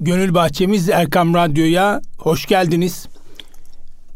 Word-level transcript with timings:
Gönül 0.00 0.34
Bahçemiz 0.34 0.88
Erkam 0.88 1.34
Radyo'ya 1.34 2.00
hoş 2.18 2.46
geldiniz. 2.46 3.08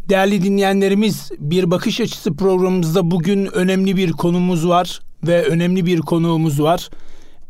Değerli 0.08 0.42
dinleyenlerimiz, 0.42 1.30
Bir 1.38 1.70
Bakış 1.70 2.00
Açısı 2.00 2.34
programımızda 2.34 3.10
bugün 3.10 3.46
önemli 3.46 3.96
bir 3.96 4.12
konumuz 4.12 4.68
var 4.68 5.00
ve 5.26 5.44
önemli 5.44 5.86
bir 5.86 6.00
konuğumuz 6.00 6.62
var. 6.62 6.90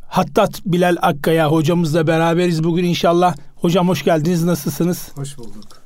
Hattat 0.08 0.60
Bilal 0.66 0.96
Akkaya 1.02 1.50
hocamızla 1.50 2.06
beraberiz 2.06 2.64
bugün 2.64 2.84
inşallah. 2.84 3.36
Hocam 3.56 3.88
hoş 3.88 4.04
geldiniz. 4.04 4.44
Nasılsınız? 4.44 5.08
Hoş 5.14 5.38
bulduk. 5.38 5.82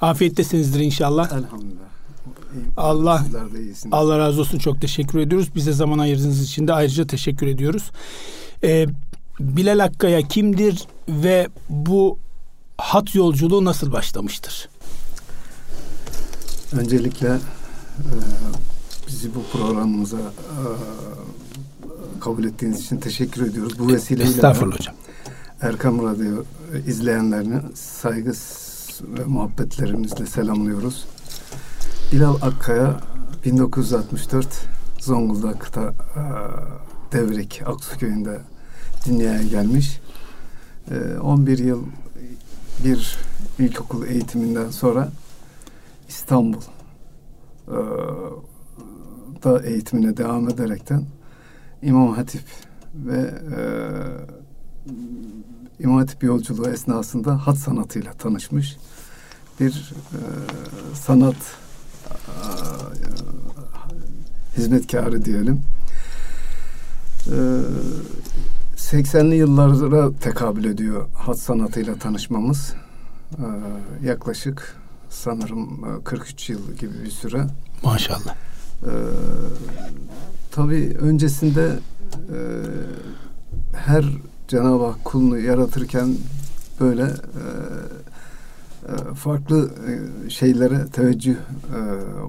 Afiyettesinizdir 0.00 0.80
inşallah. 0.80 1.32
Elhamdülillah. 1.32 1.88
Allah. 2.76 3.24
Allah 3.92 4.18
razı 4.18 4.40
olsun. 4.40 4.58
Çok 4.58 4.80
teşekkür 4.80 5.18
ediyoruz. 5.18 5.54
Bize 5.54 5.72
zaman 5.72 5.98
ayırdığınız 5.98 6.42
için 6.42 6.68
de 6.68 6.72
ayrıca 6.72 7.06
teşekkür 7.06 7.46
ediyoruz. 7.46 7.90
Ee, 8.64 8.86
Bilal 9.40 9.84
Akkaya 9.84 10.22
kimdir 10.22 10.86
ve 11.08 11.48
bu 11.68 12.18
hat 12.78 13.14
yolculuğu 13.14 13.64
nasıl 13.64 13.92
başlamıştır? 13.92 14.68
Öncelikle 16.72 17.28
e, 17.28 17.38
bizi 19.08 19.34
bu 19.34 19.42
programımıza 19.52 20.18
e, 20.18 20.62
kabul 22.20 22.44
ettiğiniz 22.44 22.84
için 22.84 22.96
teşekkür 22.96 23.46
ediyoruz. 23.46 23.78
Bu 23.78 23.92
vesileyle 23.92 24.30
Estağfurullah 24.30 24.78
hocam. 24.78 24.94
Erkam 25.60 26.02
Radyo 26.02 26.42
izleyenlerini 26.86 27.60
saygı 27.74 28.32
ve 29.02 29.24
muhabbetlerimizle 29.24 30.26
selamlıyoruz. 30.26 31.04
Bilal 32.12 32.34
Akkaya 32.34 33.00
1964 33.44 34.46
Zonguldak'ta 35.00 35.82
e, 35.82 36.22
Devrik 37.12 37.62
Aksu 37.66 37.98
köyünde 37.98 38.40
dünyaya 39.06 39.42
gelmiş. 39.42 40.00
E, 40.90 41.18
11 41.18 41.58
yıl 41.58 41.82
bir 42.84 43.18
ilkokul 43.58 44.06
eğitiminden 44.06 44.70
sonra 44.70 45.08
İstanbul 46.08 46.62
e, 47.68 47.76
da 49.44 49.62
eğitimine 49.62 50.16
devam 50.16 50.48
ederekten 50.48 51.04
İmam 51.82 52.14
Hatip 52.14 52.44
ve 52.94 53.34
e, 53.56 53.62
İmam 55.80 55.98
Hatip 55.98 56.22
yolculuğu 56.22 56.68
esnasında 56.68 57.46
hat 57.46 57.56
sanatıyla 57.58 58.12
tanışmış. 58.12 58.76
Bir 59.60 59.94
e, 60.12 60.20
sanat 60.94 61.36
e, 62.06 62.16
hizmetkarı 64.56 65.24
diyelim. 65.24 65.62
E, 67.26 67.36
80'li 68.92 69.36
yıllara 69.36 70.12
tekabül 70.12 70.64
ediyor 70.64 71.06
hat 71.14 71.38
sanatıyla 71.38 71.94
tanışmamız. 71.94 72.74
E, 73.32 73.46
yaklaşık 74.06 74.76
sanırım 75.10 75.84
e, 76.00 76.04
43 76.04 76.50
yıl 76.50 76.72
gibi 76.72 77.04
bir 77.04 77.10
süre. 77.10 77.46
Maşallah. 77.82 78.34
Ee, 78.82 78.88
tabii 80.50 80.96
öncesinde 81.00 81.78
e, 82.14 82.38
her 83.76 84.04
Cenab-ı 84.48 84.84
Hak 84.84 85.04
kulunu 85.04 85.38
yaratırken 85.38 86.16
böyle 86.80 87.02
e, 87.02 87.44
e, 88.88 89.14
farklı 89.14 89.70
e, 89.88 90.30
şeylere 90.30 90.86
teveccüh 90.86 91.36
e, 91.36 91.78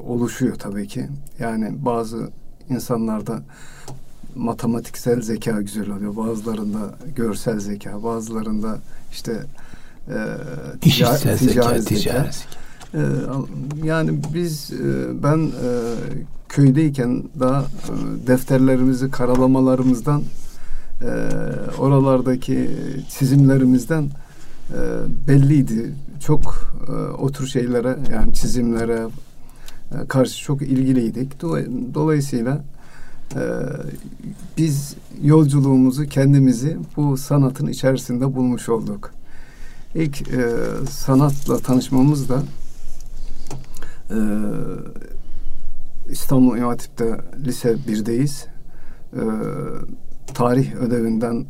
oluşuyor 0.07 0.55
tabii 0.55 0.87
ki. 0.87 1.07
Yani 1.39 1.85
bazı 1.85 2.29
insanlarda 2.69 3.41
matematiksel 4.35 5.21
zeka 5.21 5.61
güzel 5.61 5.89
oluyor. 5.89 6.15
Bazılarında 6.15 6.95
görsel 7.15 7.59
zeka, 7.59 8.03
bazılarında 8.03 8.77
işte 9.11 9.43
e, 10.09 10.15
İşitsel 10.85 11.37
zeka, 11.37 11.51
ticari 11.51 11.85
ticari 11.85 12.29
zeka. 12.31 12.31
ee, 12.93 12.99
yani 13.83 14.19
biz 14.33 14.71
e, 14.73 15.23
ben 15.23 15.37
e, 15.37 15.51
köydeyken 16.49 17.23
daha 17.39 17.61
e, 17.61 18.27
defterlerimizi 18.27 19.11
karalamalarımızdan 19.11 20.23
e, 21.01 21.09
oralardaki 21.77 22.69
çizimlerimizden 23.09 24.03
e, 24.73 24.79
belliydi. 25.27 25.93
Çok 26.25 26.73
e, 26.87 26.91
o 27.21 27.31
tür 27.31 27.47
şeylere 27.47 27.97
yani 28.11 28.33
çizimlere 28.33 29.07
e, 29.91 30.07
karşı 30.07 30.43
çok 30.43 30.61
ilgiliydik. 30.61 31.41
Dolay- 31.41 31.93
Dolayısıyla 31.93 32.61
e, 33.35 33.41
biz 34.57 34.95
yolculuğumuzu 35.21 36.05
kendimizi 36.05 36.77
bu 36.97 37.17
sanatın 37.17 37.67
içerisinde 37.67 38.35
bulmuş 38.35 38.69
olduk. 38.69 39.11
İlk 39.95 40.21
e, 40.21 40.55
sanatla 40.89 41.57
tanışmamız 41.57 42.29
da 42.29 42.43
ee, 44.11 44.15
İstanbul 46.09 46.57
İmam 46.57 46.77
lise 47.45 47.71
1'deyiz. 47.87 48.45
Ee, 49.13 49.19
tarih 50.33 50.75
ödevinden 50.75 51.45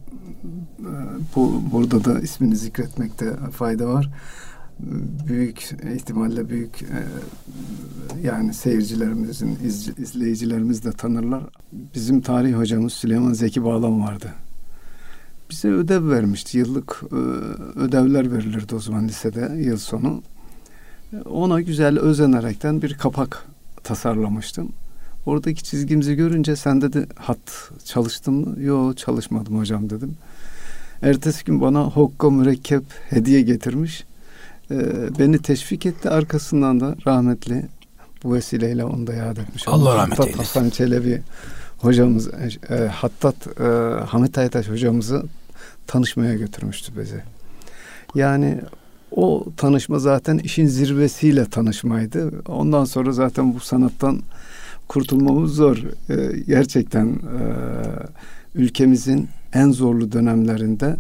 e, 0.79 0.91
bu 1.35 1.61
burada 1.71 2.05
da 2.05 2.19
ismini 2.19 2.55
zikretmekte 2.55 3.35
fayda 3.51 3.87
var. 3.87 4.09
Büyük 5.27 5.69
ihtimalle 5.95 6.49
büyük 6.49 6.81
e, 6.81 7.03
yani 8.23 8.53
seyircilerimizin, 8.53 9.57
iz- 9.65 9.99
izleyicilerimiz 9.99 10.83
de 10.85 10.91
tanırlar. 10.91 11.43
Bizim 11.95 12.21
tarih 12.21 12.53
hocamız 12.57 12.93
Süleyman 12.93 13.33
Zeki 13.33 13.63
Bağlam 13.63 14.01
vardı. 14.01 14.33
Bize 15.49 15.67
ödev 15.67 16.09
vermişti. 16.09 16.57
Yıllık 16.57 17.01
e, 17.11 17.15
ödevler 17.79 18.31
verilirdi 18.31 18.75
o 18.75 18.79
zaman 18.79 19.07
lisede 19.07 19.53
yıl 19.57 19.77
sonu 19.77 20.21
ona 21.29 21.61
güzel 21.61 21.99
özenerekten 21.99 22.81
bir 22.81 22.93
kapak 22.93 23.45
tasarlamıştım. 23.83 24.69
Oradaki 25.25 25.63
çizgimizi 25.63 26.15
görünce 26.15 26.55
sen 26.55 26.81
dedi 26.81 27.07
hat 27.15 27.71
çalıştın 27.85 28.33
mı? 28.33 28.61
Yok 28.63 28.97
çalışmadım 28.97 29.57
hocam 29.59 29.89
dedim. 29.89 30.15
Ertesi 31.01 31.45
gün 31.45 31.61
bana 31.61 31.83
hokka 31.83 32.29
mürekkep 32.29 32.83
hediye 33.09 33.41
getirmiş. 33.41 34.03
Ee, 34.71 35.19
beni 35.19 35.41
teşvik 35.41 35.85
etti. 35.85 36.09
Arkasından 36.09 36.79
da 36.79 36.95
rahmetli 37.05 37.65
bu 38.23 38.33
vesileyle 38.33 38.85
onu 38.85 39.07
da 39.07 39.13
yad 39.13 39.37
etmiş. 39.37 39.67
Allah 39.67 39.95
rahmet 39.95 40.11
Hattat 40.11 40.25
eylesin. 40.27 40.43
Hasan 40.43 40.69
Çelebi 40.69 41.21
hocamız, 41.77 42.29
e, 42.69 42.87
Hattat 42.87 43.35
e, 43.59 43.63
Hamit 44.05 44.37
Aytaş 44.37 44.69
hocamızı 44.69 45.23
tanışmaya 45.87 46.33
götürmüştü 46.33 46.91
bizi. 46.99 47.23
Yani 48.15 48.61
o 49.11 49.45
tanışma 49.57 49.99
zaten 49.99 50.37
işin 50.37 50.65
zirvesiyle 50.65 51.45
tanışmaydı. 51.45 52.31
Ondan 52.47 52.85
sonra 52.85 53.11
zaten 53.11 53.53
bu 53.53 53.59
sanattan 53.59 54.21
kurtulmamız 54.87 55.55
zor. 55.55 55.77
Ee, 56.09 56.39
gerçekten 56.47 57.07
e, 57.07 57.43
ülkemizin 58.55 59.29
en 59.53 59.71
zorlu 59.71 60.11
dönemlerinde 60.11 60.95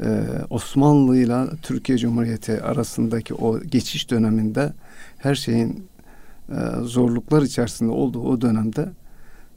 e, 0.00 0.24
Osmanlı 0.50 1.16
ile 1.16 1.44
Türkiye 1.62 1.98
Cumhuriyeti 1.98 2.62
arasındaki 2.62 3.34
o 3.34 3.60
geçiş 3.60 4.10
döneminde 4.10 4.72
her 5.18 5.34
şeyin 5.34 5.86
e, 6.48 6.54
zorluklar 6.82 7.42
içerisinde 7.42 7.90
olduğu 7.90 8.22
o 8.22 8.40
dönemde 8.40 8.88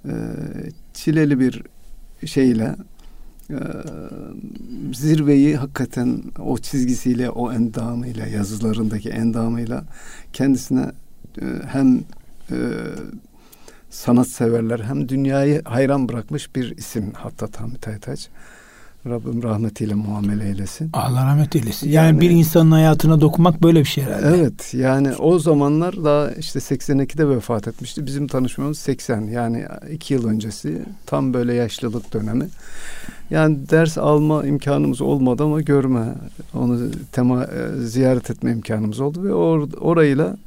e, 0.06 0.14
çileli 0.94 1.40
bir 1.40 1.64
şeyle 2.26 2.76
e, 3.50 3.58
zirveyi 4.94 5.58
hakikaten 5.58 6.24
o 6.40 6.58
çizgisiyle, 6.58 7.30
o 7.30 7.54
endamıyla, 7.54 8.28
yazılarındaki 8.28 9.10
endamıyla 9.10 9.84
kendisine 10.34 10.92
hem 11.68 11.98
e, 12.52 12.58
sanatseverler 13.90 14.80
hem 14.80 15.10
dünyayı 15.10 15.62
hayran 15.64 16.10
bırakmış 16.10 16.56
bir 16.56 16.78
isim 16.78 17.12
Hattat 17.14 17.60
Hamit 17.60 17.88
Aytaç. 17.88 18.30
Rabbim 19.08 19.44
rahmetiyle 19.44 19.94
muamele 19.94 20.46
eylesin. 20.48 20.90
Allah 20.94 21.26
rahmet 21.26 21.56
eylesin. 21.56 21.90
Yani, 21.90 22.08
Yani- 22.08 22.22
bir 22.22 22.30
insanın 22.30 22.72
hayatına 22.72 23.22
dokunmak 23.22 23.64
böyle 23.64 23.80
bir 23.80 23.86
şey 23.86 24.04
herhalde. 24.04 24.38
Evet 24.38 24.74
yani 24.74 25.16
o 25.16 25.40
zamanlar 25.40 26.04
daha 26.04 26.32
işte 26.32 26.60
82'de 26.60 27.30
vefat 27.30 27.68
etmişti. 27.68 28.06
Bizim 28.06 28.28
tanışmamız 28.28 28.80
80 28.80 29.22
yani 29.22 29.66
iki 29.92 30.14
yıl 30.14 30.28
öncesi 30.28 30.82
tam 31.06 31.34
böyle 31.34 31.54
yaşlılık 31.54 32.14
dönemi. 32.14 32.48
Yani 33.30 33.70
ders 33.70 33.98
alma 33.98 34.46
imkanımız 34.46 35.02
olmadı 35.02 35.44
ama 35.44 35.62
görme 35.62 36.06
onu 36.54 36.80
tema 37.12 37.44
e, 37.44 37.86
ziyaret 37.86 38.30
etme 38.30 38.52
imkanımız 38.52 39.00
oldu 39.00 39.24
ve 39.24 39.34
or, 39.34 39.68
orayla 39.82 40.38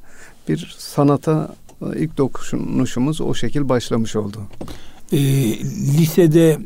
bir 0.49 0.75
sanata 0.79 1.55
e, 1.83 1.99
ilk 1.99 2.19
dokunuşumuz 2.19 3.21
o 3.21 3.35
şekil 3.35 3.69
başlamış 3.69 4.17
oldu. 4.17 4.39
Ee, 5.13 5.19
lisede 5.99 6.59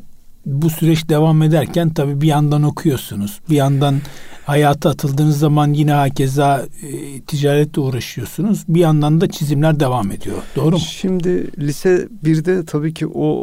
bu 0.49 0.71
süreç 0.71 1.09
devam 1.09 1.43
ederken 1.43 1.91
tabii 1.91 2.21
bir 2.21 2.27
yandan 2.27 2.63
okuyorsunuz. 2.63 3.41
Bir 3.51 3.57
yandan 3.57 4.01
hayata 4.45 4.91
atıldığınız 4.91 5.39
zaman 5.39 5.73
yine 5.73 5.93
hakeza 5.93 6.67
e, 6.83 7.21
ticaretle 7.21 7.81
uğraşıyorsunuz. 7.81 8.65
Bir 8.69 8.81
yandan 8.81 9.21
da 9.21 9.31
çizimler 9.31 9.81
devam 9.81 10.11
ediyor. 10.11 10.37
Doğru 10.57 10.71
mu? 10.71 10.79
Şimdi 10.79 11.59
lise 11.59 12.09
1'de 12.25 12.65
tabii 12.65 12.95
ki 12.95 13.07
o 13.07 13.35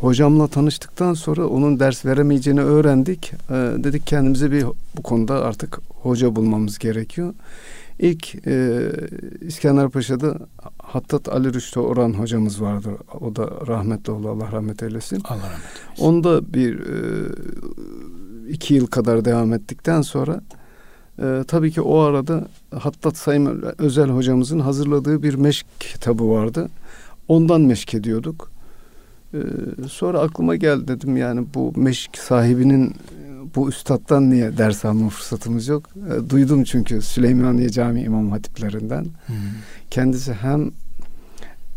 hocamla 0.00 0.48
tanıştıktan 0.48 1.14
sonra 1.14 1.46
onun 1.46 1.80
ders 1.80 2.04
veremeyeceğini 2.04 2.60
öğrendik. 2.60 3.32
E, 3.50 3.54
dedik 3.54 4.06
kendimize 4.06 4.52
bir 4.52 4.64
bu 4.96 5.02
konuda 5.02 5.44
artık 5.44 5.80
hoca 6.02 6.36
bulmamız 6.36 6.78
gerekiyor. 6.78 7.34
İlk 7.98 8.46
e, 8.46 8.90
İskender 9.40 9.88
Paşa'da 9.88 10.38
Hattat 10.78 11.28
Ali 11.28 11.54
Rüştü 11.54 11.80
Orhan 11.80 12.12
hocamız 12.12 12.62
vardı. 12.62 12.90
O 13.20 13.36
da 13.36 13.50
rahmetli 13.66 14.12
oldu. 14.12 14.28
Allah 14.28 14.52
rahmet 14.52 14.82
eylesin. 14.82 15.22
Allah 15.24 15.36
rahmet 15.36 15.52
eylesin. 15.86 16.04
Onda 16.04 16.54
bir 16.54 16.80
e, 16.80 17.28
iki 18.48 18.74
yıl 18.74 18.86
kadar 18.86 19.24
devam 19.24 19.52
ettikten 19.52 20.02
sonra 20.02 20.40
e, 21.22 21.44
tabii 21.48 21.70
ki 21.70 21.80
o 21.80 21.98
arada 21.98 22.48
Hattat 22.78 23.16
Sayın 23.16 23.64
Özel 23.78 24.08
hocamızın 24.08 24.60
hazırladığı 24.60 25.22
bir 25.22 25.34
meşk 25.34 25.66
kitabı 25.80 26.30
vardı. 26.30 26.68
Ondan 27.28 27.60
meşk 27.60 27.94
ediyorduk. 27.94 28.50
E, 29.34 29.38
sonra 29.88 30.20
aklıma 30.20 30.56
geldi 30.56 30.88
dedim 30.88 31.16
yani 31.16 31.46
bu 31.54 31.72
meşk 31.76 32.18
sahibinin 32.18 32.94
bu 33.56 33.68
üstattan 33.68 34.30
niye 34.30 34.58
ders 34.58 34.84
alma 34.84 35.08
fırsatımız 35.08 35.68
yok? 35.68 35.88
E, 35.96 36.30
duydum 36.30 36.64
çünkü 36.64 37.02
Süleymaniye 37.02 37.70
Cami 37.70 38.02
İmam 38.02 38.30
Hatiplerinden. 38.30 39.04
Hmm. 39.26 39.36
Kendisi 39.90 40.32
hem 40.32 40.70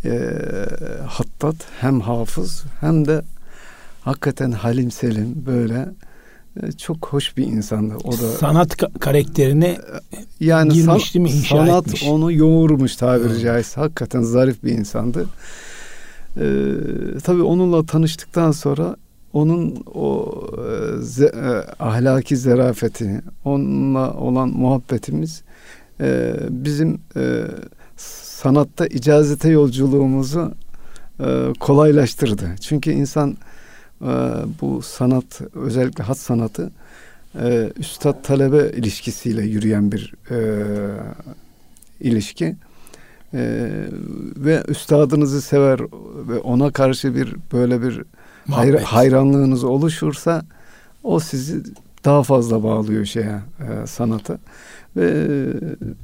e, 0.06 0.20
hattat 1.08 1.56
hem 1.80 2.02
hafız 2.02 2.64
hem 2.80 3.08
de 3.08 3.22
hakikaten 4.02 4.52
halim 4.52 4.92
selim 4.92 5.44
böyle 5.46 5.90
e, 6.64 6.72
çok 6.72 7.08
hoş 7.08 7.38
bir 7.38 7.48
insandı. 7.48 7.96
O 8.04 8.12
da 8.12 8.18
sanat 8.18 8.74
ka- 8.74 9.00
karakterine 9.00 9.78
yani 10.40 10.74
girmiş 10.74 11.04
san, 11.06 11.14
değil 11.14 11.36
mi? 11.36 11.40
İnşa 11.40 11.58
sanat 11.58 11.88
etmiş. 11.88 12.04
onu 12.04 12.32
yoğurmuş 12.32 12.96
tabiri 12.96 13.28
evet. 13.32 13.42
caizse. 13.42 13.82
Hakikaten 13.82 14.22
zarif 14.22 14.64
bir 14.64 14.72
insandı. 14.72 15.26
Ee, 16.40 16.74
tabii 17.24 17.42
onunla 17.42 17.86
tanıştıktan 17.86 18.52
sonra 18.52 18.96
onun 19.34 19.84
o 19.94 20.34
e, 20.58 21.02
ze, 21.02 21.26
e, 21.26 21.84
ahlaki 21.84 22.38
zerafeti, 22.38 23.22
onunla 23.46 24.14
olan 24.14 24.50
muhabbetimiz 24.50 25.44
e, 26.02 26.36
bizim 26.50 27.00
e, 27.16 27.44
sanatta 27.98 28.88
icazete 28.88 29.50
yolculuğumuzu 29.50 30.54
e, 31.20 31.54
kolaylaştırdı. 31.60 32.56
Çünkü 32.62 32.92
insan 32.92 33.38
e, 34.02 34.06
bu 34.62 34.82
sanat, 34.82 35.42
özellikle 35.56 36.04
hat 36.04 36.18
sanatı 36.18 36.72
e, 37.42 37.72
üstad 37.78 38.24
talebe 38.24 38.78
ilişkisiyle 38.78 39.42
yürüyen 39.42 39.92
bir 39.92 40.14
e, 40.32 40.64
ilişki. 42.00 42.56
E, 43.34 43.70
ve 44.38 44.64
üstadınızı 44.68 45.42
sever 45.42 45.80
ve 46.30 46.40
ona 46.40 46.72
karşı 46.72 47.16
bir 47.16 47.36
böyle 47.54 47.82
bir 47.82 48.02
hayr, 48.52 48.74
hayranlığınız 48.74 49.64
oluşursa 49.64 50.46
o 51.04 51.20
sizi 51.20 51.64
daha 52.06 52.24
fazla 52.24 52.64
bağlıyor 52.64 53.06
şeye 53.06 53.42
e, 53.60 53.88
sanata 53.88 54.38
ve 54.96 55.28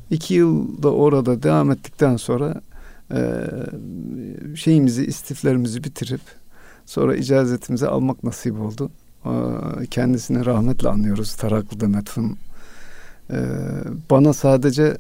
iki 0.09 0.33
yılda 0.33 0.93
orada 0.93 1.43
devam 1.43 1.71
ettikten 1.71 2.17
sonra 2.17 2.61
e, 3.11 3.47
şeyimizi 4.55 5.05
istiflerimizi 5.05 5.83
bitirip 5.83 6.21
sonra 6.85 7.15
icazetimizi 7.15 7.87
almak 7.87 8.23
nasip 8.23 8.59
oldu. 8.59 8.91
E, 9.25 9.31
kendisini 9.85 10.45
rahmetle 10.45 10.89
anıyoruz 10.89 11.35
Taraklı'da 11.35 11.87
metfun. 11.87 12.37
E, 13.29 13.37
bana 14.11 14.33
sadece 14.33 14.97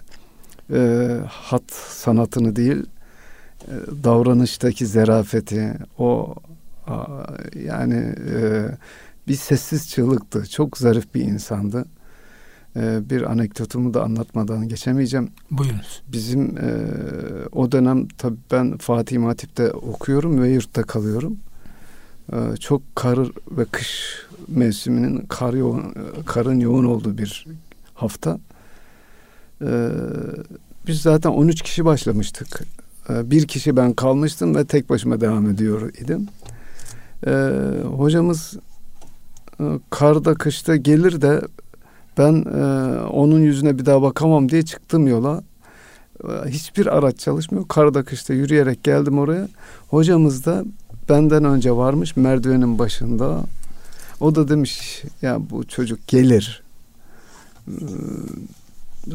e, 0.73 1.09
hat 1.27 1.71
sanatını 1.71 2.55
değil 2.55 2.85
e, 3.67 3.73
davranıştaki 4.03 4.85
zerafeti 4.87 5.73
o 5.97 6.35
yani 7.65 8.15
e, 8.31 8.67
bir 9.27 9.35
sessiz 9.35 9.89
çığlıktı. 9.89 10.49
Çok 10.49 10.77
zarif 10.77 11.15
bir 11.15 11.21
insandı. 11.21 11.85
E, 12.75 13.09
bir 13.09 13.31
anekdotumu 13.31 13.93
da 13.93 14.03
anlatmadan 14.03 14.67
geçemeyeceğim. 14.67 15.29
Buyurunuz. 15.51 16.01
Bizim 16.07 16.57
e, 16.57 16.71
o 17.51 17.71
dönem 17.71 18.07
tabii 18.07 18.39
ben 18.51 18.77
Fatih 18.77 19.23
Hatip'te 19.23 19.71
okuyorum 19.71 20.41
ve 20.41 20.49
yurtta 20.49 20.83
kalıyorum. 20.83 21.37
E, 22.33 22.57
çok 22.59 22.95
kar 22.95 23.19
ve 23.51 23.65
kış 23.65 24.17
mevsiminin 24.47 25.25
kar 25.25 25.53
yoğun, 25.53 25.95
karın 26.25 26.59
yoğun 26.59 26.85
olduğu 26.85 27.17
bir 27.17 27.45
hafta. 27.93 28.39
E, 29.61 29.89
biz 30.87 31.01
zaten 31.01 31.29
13 31.29 31.61
kişi 31.61 31.85
başlamıştık. 31.85 32.63
E, 33.09 33.31
bir 33.31 33.47
kişi 33.47 33.75
ben 33.75 33.93
kalmıştım 33.93 34.55
ve 34.55 34.65
tek 34.65 34.89
başıma 34.89 35.21
devam 35.21 35.49
ediyor 35.49 35.93
idim. 35.93 36.27
E, 37.27 37.31
hocamız 37.97 38.53
e, 39.59 39.63
karda 39.89 40.33
kışta 40.33 40.75
gelir 40.75 41.21
de 41.21 41.41
ben 42.17 42.33
e, 42.33 42.99
onun 42.99 43.39
yüzüne 43.39 43.79
bir 43.79 43.85
daha 43.85 44.01
bakamam 44.01 44.49
diye 44.49 44.61
çıktım 44.61 45.07
yola. 45.07 45.43
E, 46.23 46.49
hiçbir 46.49 46.97
araç 46.97 47.19
çalışmıyor. 47.19 47.67
Karda 47.67 48.03
kışta 48.03 48.33
yürüyerek 48.33 48.83
geldim 48.83 49.19
oraya. 49.19 49.47
Hocamız 49.89 50.45
da 50.45 50.63
benden 51.09 51.43
önce 51.43 51.71
varmış 51.71 52.15
merdivenin 52.15 52.79
başında. 52.79 53.43
O 54.19 54.35
da 54.35 54.47
demiş 54.49 55.03
ya 55.21 55.37
bu 55.49 55.67
çocuk 55.67 56.07
gelir. 56.07 56.63
E, 57.67 57.75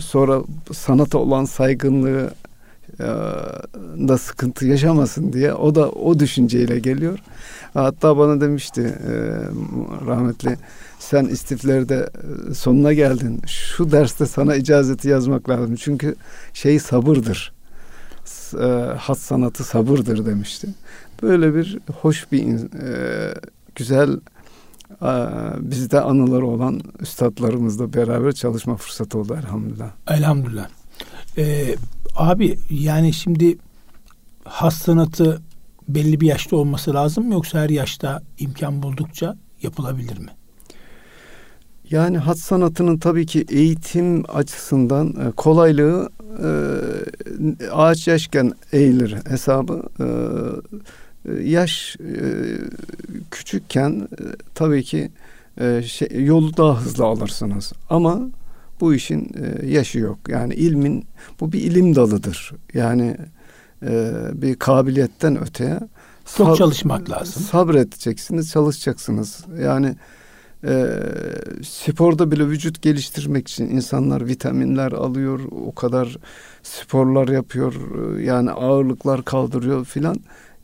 sonra 0.01 0.43
sanata 0.73 1.19
olan 1.19 1.45
saygınlığı 1.45 2.31
da 4.09 4.19
sıkıntı 4.19 4.67
yaşamasın 4.67 5.33
diye 5.33 5.55
o 5.55 5.75
da 5.75 5.91
o 5.91 6.19
düşünceyle 6.19 6.79
geliyor. 6.79 7.19
Hatta 7.75 8.19
bana 8.19 8.41
demişti 8.41 8.81
e, 8.83 9.13
rahmetli 10.07 10.57
sen 10.99 11.25
istiflerde 11.25 12.11
e, 12.51 12.55
sonuna 12.55 12.93
geldin. 12.93 13.43
Şu 13.47 13.93
derste 13.93 14.27
sana 14.27 14.57
icazeti 14.57 15.09
yazmak 15.09 15.49
lazım. 15.49 15.77
Çünkü 15.77 16.15
şey 16.53 16.79
sabırdır. 16.79 17.53
E, 18.61 18.67
hat 18.99 19.19
sanatı 19.19 19.65
sabırdır 19.65 20.27
demişti. 20.27 20.69
Böyle 21.23 21.55
bir 21.55 21.79
hoş 22.01 22.33
bir 22.33 22.57
güzel 23.75 24.21
bizde 25.59 26.01
anıları 26.01 26.47
olan 26.47 26.81
üstadlarımızla 27.01 27.93
beraber 27.93 28.33
çalışma 28.33 28.77
fırsatı 28.77 29.19
oldu 29.19 29.37
elhamdülillah. 29.41 29.91
Elhamdülillah. 30.09 30.69
Ee, 31.39 31.75
abi 32.17 32.59
yani 32.71 33.13
şimdi 33.13 33.59
has 34.45 34.75
sanatı 34.79 35.43
belli 35.89 36.21
bir 36.21 36.27
yaşta 36.27 36.57
olması 36.57 36.95
lazım 36.95 37.27
mı 37.27 37.35
yoksa 37.35 37.59
her 37.61 37.71
yaşta 37.71 38.23
imkan 38.39 38.83
buldukça 38.83 39.37
yapılabilir 39.63 40.19
mi? 40.19 40.31
Yani 41.91 42.19
hat 42.19 42.39
sanatının 42.39 42.99
tabii 42.99 43.27
ki 43.27 43.45
eğitim 43.49 44.25
açısından 44.29 45.09
e, 45.09 45.31
kolaylığı 45.31 46.11
e, 46.43 46.51
ağaç 47.73 48.09
yaşken 48.09 48.53
eğilir 48.73 49.17
hesabı. 49.29 49.83
E, 50.01 50.07
yaş 51.43 51.97
küçükken 53.31 54.09
tabii 54.55 54.85
ki 54.85 55.11
şey, 55.87 56.09
yolu 56.25 56.57
daha 56.57 56.81
hızlı 56.81 57.05
alırsınız. 57.05 57.73
Ama 57.91 58.21
bu 58.81 58.95
işin 58.95 59.33
yaşı 59.67 59.99
yok. 59.99 60.19
Yani 60.29 60.55
ilmin 60.55 61.05
bu 61.41 61.53
bir 61.53 61.61
ilim 61.61 61.95
dalıdır. 61.95 62.53
Yani 62.75 63.17
bir 64.33 64.55
kabiliyetten 64.55 65.43
öteye 65.43 65.81
çok 66.37 66.57
çalışmak 66.57 67.11
lazım. 67.11 67.43
Sabredeceksiniz, 67.43 68.51
çalışacaksınız. 68.51 69.45
Yani 69.63 69.97
e, 70.65 70.87
sporda 71.63 72.31
bile 72.31 72.49
vücut 72.49 72.83
geliştirmek 72.83 73.49
için 73.49 73.69
insanlar 73.69 74.27
vitaminler 74.27 74.93
alıyor, 74.93 75.41
o 75.67 75.75
kadar 75.75 76.17
sporlar 76.63 77.29
yapıyor, 77.29 77.75
yani 78.21 78.51
ağırlıklar 78.51 79.25
kaldırıyor 79.25 79.85
filan. 79.85 80.17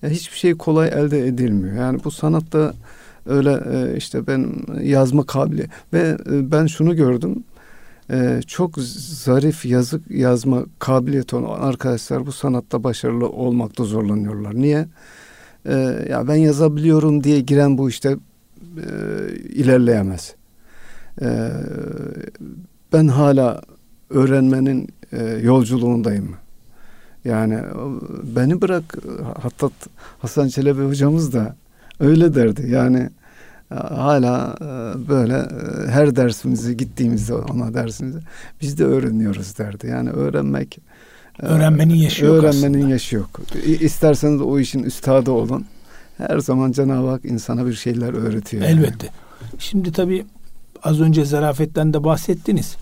Ya 0.02 0.08
hiçbir 0.10 0.36
şey 0.36 0.54
kolay 0.54 0.88
elde 0.88 1.26
edilmiyor. 1.26 1.76
Yani 1.76 2.04
bu 2.04 2.10
sanatta 2.10 2.74
öyle 3.26 3.60
e, 3.72 3.96
işte 3.96 4.26
ben 4.26 4.52
yazma 4.82 5.26
kabili 5.26 5.66
ve 5.92 6.16
e, 6.30 6.50
ben 6.50 6.66
şunu 6.66 6.96
gördüm. 6.96 7.44
E, 8.10 8.40
çok 8.46 8.78
zarif 8.78 9.64
yazık 9.64 10.10
yazma 10.10 10.64
kabiliyeti 10.78 11.36
olan 11.36 11.60
arkadaşlar 11.60 12.26
bu 12.26 12.32
sanatta 12.32 12.84
başarılı 12.84 13.28
olmakta 13.28 13.84
zorlanıyorlar. 13.84 14.54
Niye? 14.54 14.86
E, 15.66 15.74
ya 16.10 16.28
ben 16.28 16.34
yazabiliyorum 16.34 17.24
diye 17.24 17.40
giren 17.40 17.78
bu 17.78 17.88
işte 17.88 18.16
e, 18.76 18.88
ilerleyemez. 19.34 20.34
E, 21.22 21.50
ben 22.92 23.08
hala 23.08 23.62
öğrenmenin 24.10 24.88
e, 25.12 25.24
yolculuğundayım. 25.24 26.36
Yani 27.24 27.58
beni 28.36 28.62
bırak 28.62 28.96
hatta 29.42 29.70
Hasan 30.18 30.48
Çelebi 30.48 30.82
hocamız 30.82 31.32
da 31.32 31.56
öyle 32.00 32.34
derdi. 32.34 32.70
Yani 32.70 32.98
e, 32.98 33.10
hala 33.74 34.56
e, 34.60 34.64
böyle 35.08 35.34
e, 35.34 35.90
her 35.90 36.16
dersimizi 36.16 36.76
gittiğimizde 36.76 37.34
ona 37.34 37.74
dersimizi 37.74 38.18
biz 38.60 38.78
de 38.78 38.84
öğreniyoruz 38.84 39.58
derdi. 39.58 39.86
Yani 39.86 40.10
öğrenmek 40.10 40.78
öğrenmenin 41.42 41.94
yaşı 41.94 42.24
yok. 42.24 42.34
Öğrenmenin 42.34 42.78
aslında. 42.78 42.92
yaşı 42.92 43.16
yok. 43.16 43.40
İsterseniz 43.80 44.40
o 44.40 44.58
işin 44.58 44.82
üstadı 44.82 45.30
olun 45.30 45.64
her 46.18 46.38
zaman 46.38 46.72
Cenab-ı 46.72 47.08
Hak 47.08 47.24
insana 47.24 47.66
bir 47.66 47.74
şeyler 47.74 48.14
öğretiyor. 48.14 48.62
Elbette. 48.62 49.06
Yani. 49.06 49.50
Şimdi 49.58 49.92
tabii 49.92 50.26
az 50.82 51.00
önce 51.00 51.24
zarafetten 51.24 51.92
de 51.92 52.04
bahsettiniz. 52.04 52.76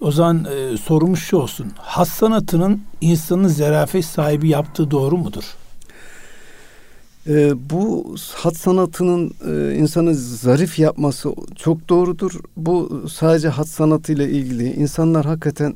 O 0.00 0.12
zaman 0.12 0.44
e, 0.44 0.76
sorumuz 0.76 1.18
şu 1.18 1.36
olsun. 1.36 1.72
Has 1.76 2.08
sanatının 2.08 2.82
insanın 3.00 3.48
zarafet 3.48 4.04
sahibi 4.04 4.48
yaptığı 4.48 4.90
doğru 4.90 5.16
mudur? 5.16 5.44
E, 7.28 7.54
bu 7.70 8.14
hat 8.34 8.56
sanatının 8.56 9.34
e, 9.48 9.74
insanı 9.74 10.14
zarif 10.14 10.78
yapması 10.78 11.32
çok 11.56 11.88
doğrudur. 11.88 12.32
Bu 12.56 13.04
sadece 13.12 13.48
hat 13.48 13.68
sanatıyla 13.68 14.26
ilgili. 14.26 14.72
İnsanlar 14.72 15.26
hakikaten 15.26 15.74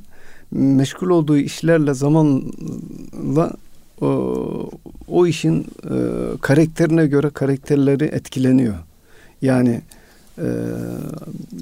meşgul 0.51 1.11
olduğu 1.11 1.37
işlerle 1.37 1.95
zamanla 1.95 3.53
o, 4.01 4.71
o 5.09 5.27
işin 5.27 5.67
e, 5.85 5.97
karakterine 6.41 7.07
göre 7.07 7.31
karakterleri 7.31 8.05
etkileniyor. 8.05 8.75
Yani 9.43 9.81
e, 10.39 10.47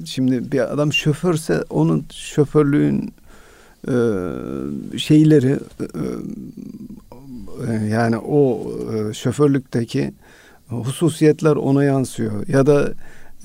şimdi 0.05 0.51
bir 0.51 0.73
adam 0.73 0.93
şoförse 0.93 1.63
onun 1.69 2.05
şoförlüğün 2.13 3.13
e, 3.87 3.93
şeyleri 4.97 5.59
e, 5.81 5.89
yani 7.89 8.17
o 8.17 8.71
e, 8.93 9.13
şoförlükteki 9.13 10.13
hususiyetler 10.69 11.55
ona 11.55 11.83
yansıyor 11.83 12.47
ya 12.47 12.65
da 12.65 12.93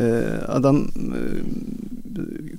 e, 0.00 0.04
adam 0.48 0.76
e, 0.86 1.20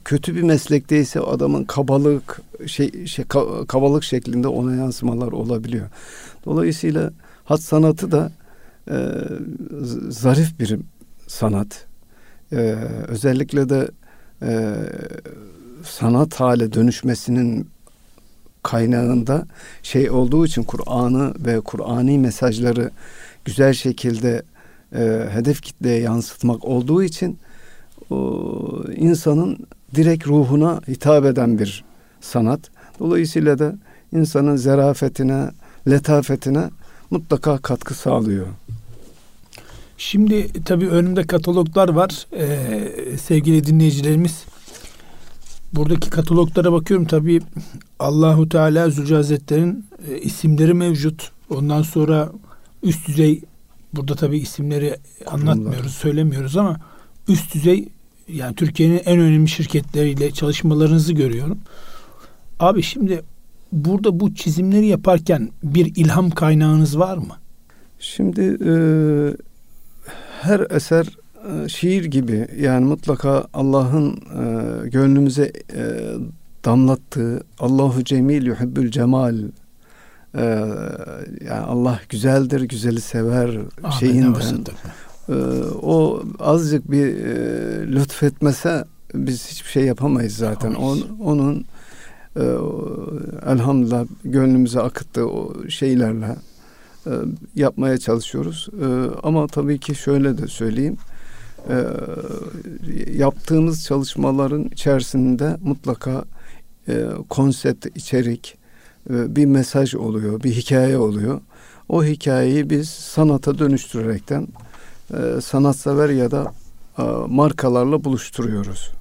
kötü 0.05 0.35
bir 0.35 0.41
meslekteyse 0.41 1.19
adamın 1.19 1.63
kabalık 1.63 2.41
şey, 2.65 3.05
şey 3.05 3.25
kabalık 3.67 4.03
şeklinde 4.03 4.47
ona 4.47 4.75
yansımalar 4.75 5.31
olabiliyor. 5.31 5.87
Dolayısıyla 6.45 7.11
hat 7.45 7.61
sanatı 7.61 8.11
da 8.11 8.31
e, 8.91 8.95
zarif 10.09 10.59
bir 10.59 10.79
sanat. 11.27 11.85
E, 12.51 12.57
özellikle 13.07 13.69
de 13.69 13.87
e, 14.41 14.75
sanat 15.83 16.39
hale 16.39 16.73
dönüşmesinin 16.73 17.67
kaynağında 18.67 19.47
şey 19.83 20.09
olduğu 20.11 20.45
için 20.45 20.63
Kur'an'ı 20.63 21.33
ve 21.45 21.59
Kur'ani 21.59 22.19
mesajları 22.19 22.91
güzel 23.45 23.73
şekilde 23.73 24.43
e, 24.95 25.27
hedef 25.31 25.61
kitleye 25.61 26.01
yansıtmak 26.01 26.65
olduğu 26.65 27.03
için 27.03 27.37
o, 28.09 28.83
insanın 28.95 29.57
direkt 29.95 30.27
ruhuna 30.27 30.81
hitap 30.87 31.25
eden 31.25 31.59
bir 31.59 31.83
sanat. 32.21 32.59
Dolayısıyla 32.99 33.59
da 33.59 33.75
insanın 34.13 34.55
zerafetine, 34.55 35.49
letafetine 35.89 36.69
mutlaka 37.09 37.57
katkı 37.57 37.93
sağlıyor. 37.93 38.47
Şimdi 39.97 40.63
tabii 40.63 40.89
önümde 40.89 41.27
kataloglar 41.27 41.89
var. 41.89 42.27
Ee, 42.33 43.17
sevgili 43.17 43.65
dinleyicilerimiz 43.65 44.45
buradaki 45.73 46.09
kataloglara 46.09 46.71
bakıyorum 46.71 47.05
tabii 47.05 47.41
Allahu 47.99 48.49
Teala 48.49 48.89
Zülce 48.89 49.15
Hazretleri'nin 49.15 49.85
e, 50.09 50.17
isimleri 50.17 50.73
mevcut. 50.73 51.31
Ondan 51.49 51.81
sonra 51.81 52.31
üst 52.83 53.07
düzey 53.07 53.41
burada 53.93 54.15
tabii 54.15 54.37
isimleri 54.37 54.97
anlatmıyoruz, 55.25 55.91
söylemiyoruz 55.91 56.57
ama 56.57 56.79
üst 57.27 57.53
düzey 57.53 57.89
yani 58.27 58.55
Türkiye'nin 58.55 59.01
en 59.05 59.19
önemli 59.19 59.49
şirketleriyle 59.49 60.31
çalışmalarınızı 60.31 61.13
görüyorum. 61.13 61.57
Abi 62.59 62.83
şimdi 62.83 63.21
burada 63.71 64.19
bu 64.19 64.35
çizimleri 64.35 64.87
yaparken 64.87 65.49
bir 65.63 65.95
ilham 65.95 66.29
kaynağınız 66.29 66.99
var 66.99 67.17
mı? 67.17 67.35
Şimdi 67.99 68.41
e, 68.41 68.73
her 70.41 70.59
eser 70.69 71.07
şiir 71.67 72.05
gibi 72.05 72.47
yani 72.59 72.85
mutlaka 72.85 73.47
Allah'ın 73.53 74.11
e, 74.11 74.89
gönlümüze 74.89 75.51
e, 75.75 76.13
damlattığı 76.65 77.43
Allahu 77.59 78.03
Cemil 78.03 78.45
yuhibbül 78.45 78.91
cemal 78.91 79.37
e, 80.35 80.43
yani 81.45 81.65
Allah 81.67 81.99
güzeldir, 82.09 82.61
güzeli 82.61 83.01
sever 83.01 83.49
Amin 83.83 83.95
şeyinden 83.99 84.65
e, 85.29 85.33
o 85.81 86.23
azıcık 86.39 86.91
bir 86.91 87.05
e, 87.05 87.87
lütfetmese 87.87 88.85
biz 89.13 89.47
hiçbir 89.47 89.69
şey 89.69 89.85
yapamayız 89.85 90.35
zaten. 90.35 90.73
On, 90.73 90.99
onun 91.19 91.65
e, 92.35 92.43
elhamdülillah 93.51 94.05
gönlümüze 94.23 94.81
akıttığı 94.81 95.27
o 95.27 95.69
şeylerle 95.69 96.35
e, 97.07 97.11
yapmaya 97.55 97.97
çalışıyoruz. 97.97 98.69
E, 98.81 98.85
ama 99.23 99.47
tabii 99.47 99.79
ki 99.79 99.95
şöyle 99.95 100.37
de 100.37 100.47
söyleyeyim. 100.47 100.97
E, 101.69 101.75
yaptığımız 103.13 103.85
çalışmaların 103.85 104.63
içerisinde 104.63 105.57
mutlaka 105.61 106.25
e, 106.87 107.05
konsept, 107.29 107.85
içerik, 107.95 108.57
e, 109.09 109.35
bir 109.35 109.45
mesaj 109.45 109.95
oluyor, 109.95 110.43
bir 110.43 110.51
hikaye 110.51 110.97
oluyor. 110.97 111.41
O 111.89 112.03
hikayeyi 112.03 112.69
biz 112.69 112.89
sanata 112.89 113.59
dönüştürerekten 113.59 114.47
e, 115.13 115.41
sanatsever 115.41 116.09
ya 116.09 116.31
da 116.31 116.53
e, 116.99 117.03
markalarla 117.27 118.03
buluşturuyoruz. 118.03 118.91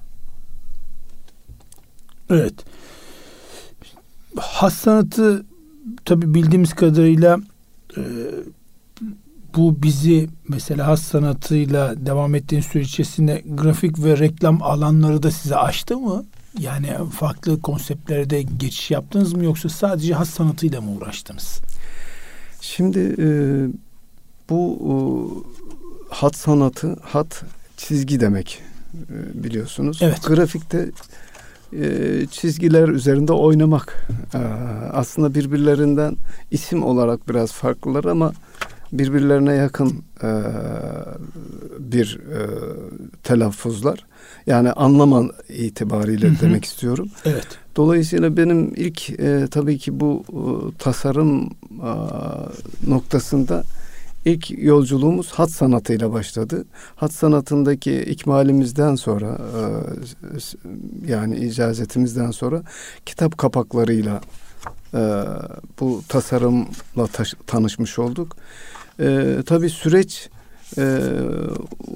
Evet. 2.29 2.53
Has 4.37 4.73
sanatı 4.73 5.45
tabi 6.05 6.33
bildiğimiz 6.33 6.73
kadarıyla 6.73 7.39
e, 7.97 8.01
bu 9.57 9.83
bizi 9.83 10.29
mesela 10.47 10.87
has 10.87 11.01
sanatıyla 11.01 12.05
devam 12.05 12.35
ettiğin 12.35 12.61
süre 12.61 12.83
içerisinde 12.83 13.43
grafik 13.45 14.03
ve 14.03 14.17
reklam 14.17 14.63
alanları 14.63 15.23
da 15.23 15.31
size 15.31 15.55
açtı 15.55 15.97
mı? 15.97 16.25
Yani 16.59 16.91
farklı 17.13 17.61
konseptlerde 17.61 18.41
geçiş 18.41 18.91
yaptınız 18.91 19.33
mı 19.33 19.45
yoksa 19.45 19.69
sadece 19.69 20.13
has 20.13 20.29
sanatıyla 20.29 20.81
mı 20.81 20.91
uğraştınız? 20.91 21.61
Şimdi 22.61 23.15
e, 23.19 23.27
bu 24.49 24.79
e, 24.85 24.95
hat 26.15 26.35
sanatı, 26.35 26.95
hat 27.01 27.43
çizgi 27.77 28.19
demek 28.19 28.61
e, 28.95 29.43
biliyorsunuz. 29.43 29.99
Evet. 30.01 30.23
Grafikte 30.27 30.89
e, 31.73 32.25
çizgiler 32.31 32.89
üzerinde 32.89 33.33
oynamak. 33.33 34.07
E, 34.33 34.37
aslında 34.93 35.35
birbirlerinden 35.35 36.17
isim 36.51 36.83
olarak 36.83 37.29
biraz 37.29 37.51
farklılar 37.51 38.03
ama 38.03 38.33
birbirlerine 38.91 39.53
yakın 39.53 40.03
e, 40.23 40.29
bir 41.79 42.19
e, 42.19 42.39
telaffuzlar. 43.23 44.05
Yani 44.47 44.71
anlama 44.71 45.23
itibariyle 45.49 46.27
hı 46.27 46.31
hı. 46.31 46.41
demek 46.41 46.65
istiyorum. 46.65 47.09
Evet. 47.25 47.47
Dolayısıyla 47.75 48.37
benim 48.37 48.73
ilk 48.75 49.09
e, 49.09 49.47
tabii 49.51 49.77
ki 49.77 49.99
bu 49.99 50.23
e, 50.29 50.77
tasarım 50.77 51.49
e, 51.69 51.91
noktasında 52.87 53.63
ilk 54.25 54.51
yolculuğumuz 54.63 55.31
hat 55.31 55.51
sanatıyla 55.51 56.13
başladı. 56.13 56.65
Hat 56.95 57.13
sanatındaki 57.13 58.01
ikmalimizden 58.01 58.95
sonra 58.95 59.37
e, 59.37 59.61
yani 61.11 61.37
icazetimizden 61.37 62.31
sonra 62.31 62.63
kitap 63.05 63.37
kapaklarıyla 63.37 64.21
e, 64.93 65.23
bu 65.79 66.01
tasarımla 66.09 67.07
taş, 67.13 67.33
tanışmış 67.47 67.99
olduk. 67.99 68.35
E, 68.99 69.37
tabii 69.45 69.69
süreç 69.69 70.29
e, 70.77 70.99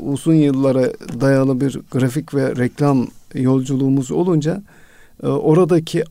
uzun 0.02 0.34
yıllara 0.34 0.92
dayalı 1.22 1.62
bir 1.62 1.80
grafik 1.92 2.36
ve 2.36 2.56
reklam 2.56 3.08
yolculuğumuz 3.34 4.12
olunca 4.12 4.62
e, 5.24 5.28
oradaki 5.28 6.04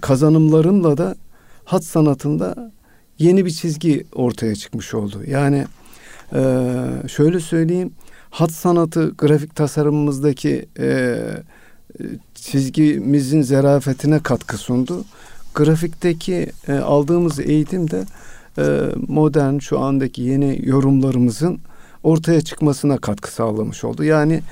kazanımlarınla 0.00 0.98
da 0.98 1.14
hat 1.64 1.84
sanatında 1.84 2.72
yeni 3.18 3.44
bir 3.44 3.50
çizgi 3.50 4.04
ortaya 4.14 4.54
çıkmış 4.54 4.94
oldu. 4.94 5.22
Yani 5.26 5.66
e, 6.34 6.42
şöyle 7.08 7.40
söyleyeyim 7.40 7.92
hat 8.30 8.52
sanatı 8.52 9.14
grafik 9.18 9.56
tasarımımızdaki 9.56 10.66
e, 10.78 11.18
çizgimizin 12.34 13.42
zerafetine 13.42 14.18
katkı 14.22 14.58
sundu. 14.58 15.04
Grafikteki 15.54 16.52
e, 16.68 16.72
aldığımız 16.72 17.40
eğitim 17.40 17.90
de 17.90 18.04
modern 19.08 19.58
şu 19.58 19.80
andaki 19.80 20.22
yeni 20.22 20.60
yorumlarımızın 20.62 21.60
ortaya 22.02 22.40
çıkmasına 22.40 22.98
katkı 22.98 23.32
sağlamış 23.32 23.84
oldu. 23.84 24.04
Yani 24.04 24.42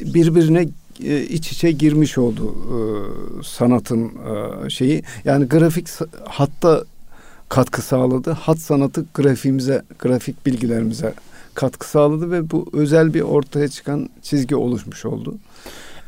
birbirine 0.00 0.68
e, 1.04 1.22
iç 1.22 1.52
içe 1.52 1.70
girmiş 1.70 2.18
oldu 2.18 2.54
e, 2.54 2.78
sanatın 3.44 4.04
e, 4.66 4.70
şeyi. 4.70 5.02
Yani 5.24 5.48
grafik 5.48 5.88
hatta 6.24 6.84
katkı 7.48 7.82
sağladı. 7.82 8.30
Hat 8.30 8.58
sanatı 8.58 9.06
grafiğimize, 9.14 9.82
grafik 9.98 10.46
bilgilerimize 10.46 11.14
katkı 11.54 11.90
sağladı 11.90 12.30
ve 12.30 12.50
bu 12.50 12.70
özel 12.72 13.14
bir 13.14 13.20
ortaya 13.20 13.68
çıkan 13.68 14.08
çizgi 14.22 14.56
oluşmuş 14.56 15.04
oldu. 15.04 15.38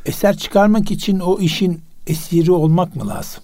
Eser 0.05 0.37
çıkarmak 0.37 0.91
için 0.91 1.19
o 1.19 1.39
işin 1.39 1.79
esiri 2.07 2.51
olmak 2.51 2.95
mı 2.95 3.07
lazım? 3.07 3.43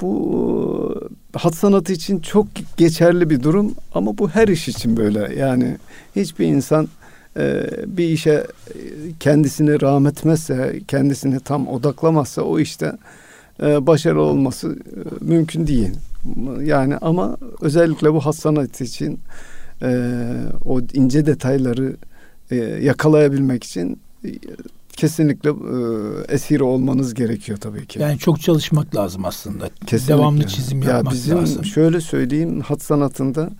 Bu 0.00 1.10
hat 1.36 1.54
sanatı 1.54 1.92
için 1.92 2.18
çok 2.18 2.46
geçerli 2.76 3.30
bir 3.30 3.42
durum 3.42 3.74
ama 3.94 4.18
bu 4.18 4.28
her 4.28 4.48
iş 4.48 4.68
için 4.68 4.96
böyle. 4.96 5.34
Yani 5.38 5.76
hiçbir 6.16 6.46
insan 6.46 6.88
e, 7.36 7.66
bir 7.86 8.08
işe 8.08 8.30
e, 8.30 8.44
kendisini 9.20 9.80
rahmetmezse, 9.80 10.80
kendisini 10.88 11.40
tam 11.40 11.68
odaklamazsa 11.68 12.42
o 12.42 12.58
işte 12.58 12.92
e, 13.62 13.86
başarılı 13.86 14.22
olması 14.22 14.68
e, 14.68 15.24
mümkün 15.24 15.66
değil. 15.66 15.90
Yani 16.62 16.96
ama 16.96 17.36
özellikle 17.60 18.12
bu 18.12 18.20
hat 18.20 18.36
sanatı 18.36 18.84
için 18.84 19.20
e, 19.82 20.20
o 20.64 20.80
ince 20.80 21.26
detayları 21.26 21.96
e, 22.50 22.56
yakalayabilmek 22.56 23.64
için 23.64 24.00
e, 24.24 24.28
kesinlikle 24.98 25.50
e, 25.50 26.34
esiri 26.34 26.62
olmanız 26.62 27.14
gerekiyor 27.14 27.58
tabii 27.58 27.86
ki. 27.86 27.98
Yani 28.00 28.18
çok 28.18 28.40
çalışmak 28.40 28.96
lazım 28.96 29.24
aslında. 29.24 29.68
Kesinlikle. 29.86 30.14
Devamlı 30.14 30.46
çizim 30.46 30.82
ya 30.82 30.90
yapmak 30.90 31.12
bizim 31.12 31.38
lazım. 31.38 31.64
Şöyle 31.64 32.00
söyleyeyim 32.00 32.60
hat 32.60 32.82
sanatında 32.82 33.50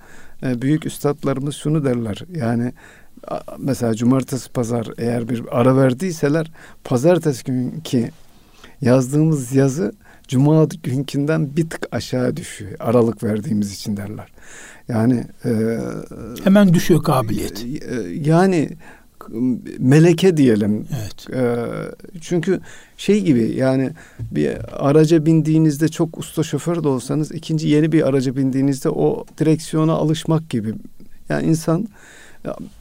e, 0.43 0.63
büyük 0.63 0.87
üstadlarımız 0.87 1.55
şunu 1.55 1.85
derler. 1.85 2.25
Yani 2.37 2.73
mesela 3.59 3.95
cumartesi 3.95 4.53
pazar 4.53 4.89
eğer 4.99 5.29
bir 5.29 5.43
ara 5.51 5.77
verdiyseler 5.77 6.51
pazartesi 6.85 7.45
günkü 7.45 8.11
yazdığımız 8.81 9.53
yazı 9.53 9.93
cuma 10.29 10.67
günkinden 10.83 11.57
bir 11.57 11.71
tık 11.71 11.87
aşağı 11.93 12.37
düşüyor. 12.37 12.73
Aralık 12.79 13.25
verdiğimiz 13.25 13.75
için 13.75 13.97
derler. 13.97 14.29
Yani 14.89 15.25
e, 15.45 15.79
hemen 16.45 16.75
düşüyor 16.75 17.03
kabiliyet. 17.03 17.65
E, 17.65 17.95
yani 18.31 18.71
meleke 19.79 20.37
diyelim. 20.37 20.87
Evet. 21.01 21.37
E, 21.37 21.67
çünkü 22.21 22.61
şey 22.97 23.21
gibi 23.21 23.55
yani 23.57 23.91
bir 24.31 24.57
araca 24.89 25.27
bindiğinizde 25.27 25.89
çok 25.89 26.19
usta 26.19 26.43
şoför 26.43 26.85
de 26.85 26.89
olsanız 26.89 27.33
ikinci 27.33 27.69
yeni 27.69 27.93
bir 27.93 28.09
araca 28.09 28.37
bindiğinizde 28.37 28.91
o 28.91 29.25
direksiyona 29.39 29.93
alışmak 29.93 30.51
gibi. 30.51 30.75
Yani 31.29 31.47
insan 31.47 31.89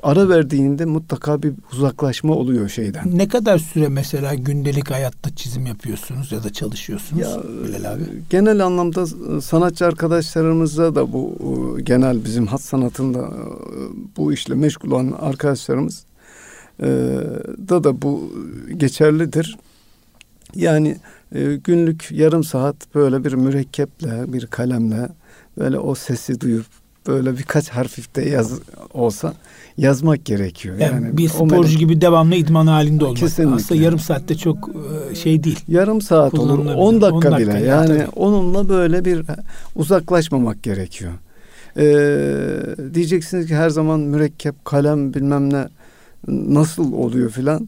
ara 0.03 0.29
verdiğinde 0.29 0.85
mutlaka 0.85 1.43
bir 1.43 1.53
uzaklaşma 1.73 2.33
oluyor 2.33 2.69
şeyden. 2.69 3.17
Ne 3.17 3.27
kadar 3.27 3.57
süre 3.57 3.87
mesela 3.87 4.35
gündelik 4.35 4.91
hayatta 4.91 5.35
çizim 5.35 5.65
yapıyorsunuz 5.65 6.31
ya 6.31 6.43
da 6.43 6.53
çalışıyorsunuz 6.53 7.21
ya, 7.21 7.37
Bilal 7.67 7.93
abi? 7.93 8.03
Genel 8.29 8.65
anlamda 8.65 9.05
sanatçı 9.41 9.85
arkadaşlarımızda 9.85 10.95
da 10.95 11.13
bu 11.13 11.37
genel 11.83 12.25
bizim 12.25 12.47
hat 12.47 12.61
sanatında 12.61 13.29
bu 14.17 14.33
işle 14.33 14.55
meşgul 14.55 14.91
olan 14.91 15.11
arkadaşlarımız 15.19 16.06
da 17.69 17.83
da 17.83 18.01
bu 18.01 18.33
geçerlidir. 18.77 19.57
Yani 20.55 20.97
günlük 21.63 22.11
yarım 22.11 22.43
saat 22.43 22.75
böyle 22.95 23.23
bir 23.23 23.33
mürekkeple, 23.33 24.33
bir 24.33 24.45
kalemle 24.45 25.09
böyle 25.57 25.79
o 25.79 25.95
sesi 25.95 26.41
duyup 26.41 26.65
böyle 27.07 27.37
birkaç 27.37 27.69
harfifte 27.69 28.29
yaz 28.29 28.59
olsa 28.93 29.33
yazmak 29.77 30.25
gerekiyor. 30.25 30.77
Yani, 30.79 31.05
yani 31.05 31.17
bir 31.17 31.29
sporcu 31.29 31.77
gibi 31.77 32.01
devamlı 32.01 32.35
idman 32.35 32.67
halinde 32.67 33.05
olmak. 33.05 33.17
Kesinlikle. 33.17 33.55
Aslında 33.55 33.81
yarım 33.81 33.99
saatte 33.99 34.35
çok 34.35 34.69
e, 35.11 35.15
şey 35.15 35.43
değil. 35.43 35.59
Yarım 35.67 36.01
saat 36.01 36.39
olur, 36.39 36.59
10 36.59 36.67
dakika, 36.67 36.79
10 36.79 37.01
dakika 37.01 37.37
bile. 37.37 37.65
Yani 37.65 37.87
tabii. 37.87 38.09
onunla 38.15 38.69
böyle 38.69 39.05
bir 39.05 39.25
uzaklaşmamak 39.75 40.63
gerekiyor. 40.63 41.13
Ee, 41.77 42.93
diyeceksiniz 42.93 43.47
ki 43.47 43.55
her 43.55 43.69
zaman 43.69 43.99
mürekkep, 43.99 44.65
kalem 44.65 45.13
bilmem 45.13 45.53
ne 45.53 45.67
nasıl 46.27 46.93
oluyor 46.93 47.29
filan. 47.29 47.67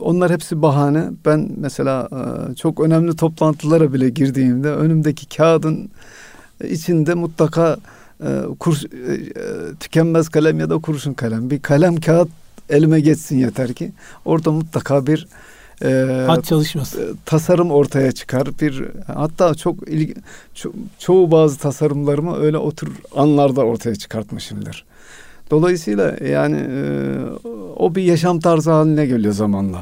Onlar 0.00 0.32
hepsi 0.32 0.62
bahane. 0.62 1.10
Ben 1.26 1.50
mesela 1.56 2.08
e, 2.12 2.54
çok 2.54 2.80
önemli 2.80 3.16
toplantılara 3.16 3.92
bile 3.92 4.08
girdiğimde 4.08 4.70
önümdeki 4.70 5.28
kağıdın 5.36 5.90
içinde 6.68 7.14
mutlaka 7.14 7.76
e, 8.24 8.40
kurs, 8.60 8.84
e, 8.84 8.88
tükenmez 9.80 10.28
kalem 10.28 10.60
ya 10.60 10.70
da 10.70 10.78
kurşun 10.78 11.14
kalem. 11.14 11.50
Bir 11.50 11.62
kalem 11.62 11.96
kağıt 11.96 12.28
elime 12.70 13.00
geçsin 13.00 13.38
yeter 13.38 13.72
ki. 13.72 13.92
Orada 14.24 14.50
mutlaka 14.50 15.06
bir 15.06 15.26
e, 15.84 16.24
hat 16.26 16.44
çalışması. 16.44 17.14
Tasarım 17.26 17.70
ortaya 17.70 18.12
çıkar. 18.12 18.48
Bir 18.60 18.84
hatta 19.06 19.54
çok 19.54 19.88
ilgi, 19.88 20.14
ço, 20.54 20.72
çoğu 20.98 21.30
bazı 21.30 21.58
tasarımlarımı 21.58 22.36
öyle 22.36 22.58
otur 22.58 22.88
anlarda 23.16 23.60
ortaya 23.60 23.94
çıkartmışımdır. 23.94 24.84
Dolayısıyla 25.52 26.16
yani 26.30 26.56
e, 26.56 26.80
o 27.76 27.94
bir 27.94 28.02
yaşam 28.02 28.40
tarzı 28.40 28.70
haline 28.70 29.06
geliyor 29.06 29.34
zamanla. 29.34 29.80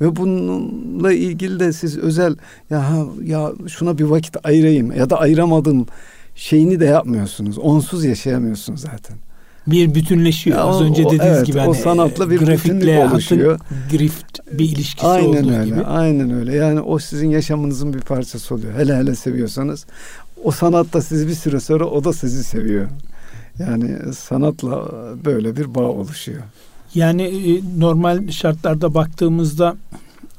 Ve 0.00 0.16
bununla 0.16 1.12
ilgili 1.12 1.60
de 1.60 1.72
siz 1.72 1.98
özel 1.98 2.36
ya 2.70 3.06
ya 3.24 3.52
şuna 3.68 3.98
bir 3.98 4.04
vakit 4.04 4.36
ayırayım 4.46 4.92
ya 4.92 5.10
da 5.10 5.20
ayıramadım 5.20 5.86
şeyini 6.34 6.80
de 6.80 6.84
yapmıyorsunuz. 6.84 7.58
Onsuz 7.58 8.04
yaşayamıyorsunuz 8.04 8.80
zaten. 8.80 9.16
Bir 9.66 9.94
bütünleşiyor. 9.94 10.56
Ya 10.56 10.64
Az 10.64 10.80
önce 10.82 11.04
dediğiniz 11.04 11.26
evet, 11.26 11.46
gibi 11.46 11.58
hani 11.58 11.68
o 11.68 11.74
sanatla 11.74 12.30
bir 12.30 12.40
bütünlük 12.40 13.12
oluşuyor. 13.12 13.60
grift 13.90 14.38
bir 14.52 14.64
ilişkisi 14.64 15.06
aynen 15.06 15.28
olduğu 15.28 15.52
öyle, 15.52 15.64
gibi. 15.64 15.82
Aynen 15.82 16.30
öyle. 16.30 16.54
Yani 16.54 16.80
o 16.80 16.98
sizin 16.98 17.28
yaşamınızın 17.28 17.94
bir 17.94 18.00
parçası 18.00 18.54
oluyor. 18.54 18.74
Hele 18.74 18.96
hele 18.96 19.14
seviyorsanız 19.14 19.86
o 20.44 20.50
sanat 20.50 20.92
da 20.92 21.02
sizi 21.02 21.28
bir 21.28 21.34
süre 21.34 21.60
sonra 21.60 21.84
o 21.84 22.04
da 22.04 22.12
sizi 22.12 22.44
seviyor. 22.44 22.88
Yani 23.58 24.14
sanatla 24.14 24.88
böyle 25.24 25.56
bir 25.56 25.74
bağ 25.74 25.80
oluşuyor. 25.80 26.42
Yani 26.94 27.22
e, 27.22 27.62
normal 27.80 28.30
şartlarda 28.30 28.94
baktığımızda 28.94 29.76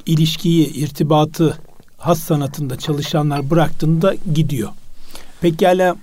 ilişkiyi, 0.05 0.73
irtibatı 0.73 1.57
has 1.97 2.19
sanatında 2.19 2.75
çalışanlar 2.75 3.49
bıraktığında 3.49 4.15
gidiyor. 4.33 4.69
Pekala 5.41 5.95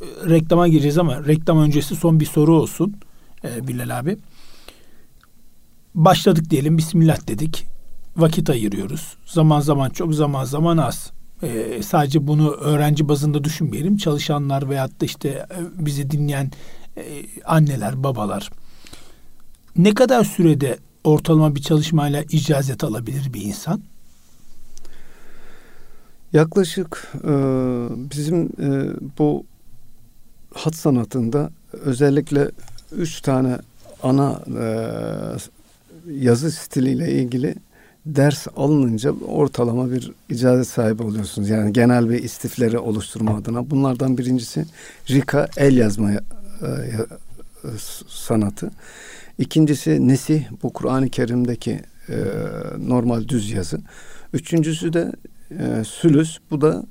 e, 0.00 0.30
reklama 0.30 0.68
gireceğiz 0.68 0.98
ama 0.98 1.24
reklam 1.24 1.58
öncesi 1.58 1.96
son 1.96 2.20
bir 2.20 2.26
soru 2.26 2.54
olsun 2.56 2.96
ee, 3.44 3.68
Bilal 3.68 3.98
abi. 3.98 4.18
Başladık 5.94 6.50
diyelim 6.50 6.78
Bismillah 6.78 7.28
dedik. 7.28 7.66
Vakit 8.16 8.50
ayırıyoruz. 8.50 9.16
Zaman 9.26 9.60
zaman 9.60 9.90
çok 9.90 10.14
zaman 10.14 10.44
zaman 10.44 10.76
az. 10.78 11.12
Ee, 11.42 11.82
sadece 11.82 12.26
bunu 12.26 12.50
öğrenci 12.50 13.08
bazında 13.08 13.44
düşünmeyelim. 13.44 13.96
Çalışanlar 13.96 14.70
veyahut 14.70 15.00
da 15.00 15.04
işte 15.04 15.28
e, 15.28 15.86
bizi 15.86 16.10
dinleyen 16.10 16.50
e, 16.96 17.02
anneler, 17.44 18.04
babalar 18.04 18.50
ne 19.76 19.94
kadar 19.94 20.24
sürede 20.24 20.78
ortalama 21.04 21.54
bir 21.54 21.62
çalışmayla 21.62 22.22
icazet 22.22 22.84
alabilir 22.84 23.32
bir 23.34 23.42
insan? 23.42 23.82
Yaklaşık 26.32 27.12
e, 27.24 27.32
bizim 28.10 28.44
e, 28.44 28.96
bu 29.18 29.44
hat 30.54 30.74
sanatında 30.74 31.50
özellikle 31.72 32.50
üç 32.92 33.20
tane 33.20 33.58
ana 34.02 34.42
e, 34.58 34.66
yazı 36.10 36.50
stiliyle 36.50 37.12
ilgili 37.12 37.54
ders 38.06 38.46
alınınca 38.56 39.12
ortalama 39.28 39.90
bir 39.90 40.12
icazet 40.28 40.66
sahibi 40.66 41.02
oluyorsunuz. 41.02 41.48
Yani 41.48 41.72
genel 41.72 42.10
bir 42.10 42.22
istifleri 42.22 42.78
oluşturma 42.78 43.36
adına. 43.36 43.70
Bunlardan 43.70 44.18
birincisi 44.18 44.64
Rika 45.10 45.48
el 45.56 45.76
yazma 45.76 46.10
e, 46.12 46.20
sanatı. 48.08 48.70
İkincisi 49.38 50.08
Nesih 50.08 50.44
bu 50.62 50.72
Kur'an-ı 50.72 51.08
Kerim'deki 51.08 51.80
e, 52.08 52.16
normal 52.78 53.28
düz 53.28 53.50
yazı. 53.50 53.80
Üçüncüsü 54.32 54.92
de 54.92 55.12
e, 55.50 55.84
Sülüs 55.84 56.38
bu 56.50 56.60
da 56.60 56.84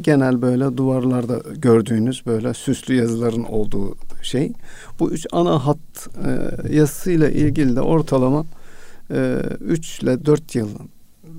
genel 0.00 0.42
böyle 0.42 0.76
duvarlarda 0.76 1.42
gördüğünüz 1.56 2.26
böyle 2.26 2.54
süslü 2.54 2.94
yazıların 2.94 3.44
olduğu 3.44 3.96
şey. 4.22 4.52
Bu 5.00 5.10
üç 5.10 5.26
ana 5.32 5.66
hat 5.66 6.08
e, 6.24 6.74
yazısıyla 6.74 7.28
ilgili 7.28 7.76
de 7.76 7.80
ortalama 7.80 8.40
e, 8.40 8.61
3 9.60 10.02
ile 10.02 10.26
4 10.26 10.54
yıl 10.54 10.68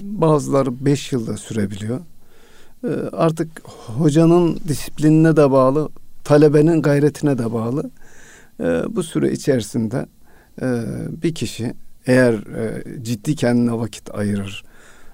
bazıları 0.02 0.86
5 0.86 1.12
yılda 1.12 1.38
sürebiliyor. 1.38 2.00
E, 2.84 2.88
artık 3.12 3.50
hocanın 3.98 4.60
disiplinine 4.68 5.36
de 5.36 5.52
bağlı, 5.52 5.90
talebenin 6.24 6.82
gayretine 6.82 7.38
de 7.38 7.54
bağlı. 7.54 7.92
E, 8.60 8.64
bu 8.90 9.04
süre 9.04 9.32
içerisinde 9.32 10.06
e, 10.62 10.84
bir 11.24 11.36
kişi 11.36 11.74
eğer 12.08 12.34
e, 12.34 12.84
ciddi 13.04 13.36
kendine 13.36 13.72
vakit 13.72 14.16
ayırır, 14.16 14.64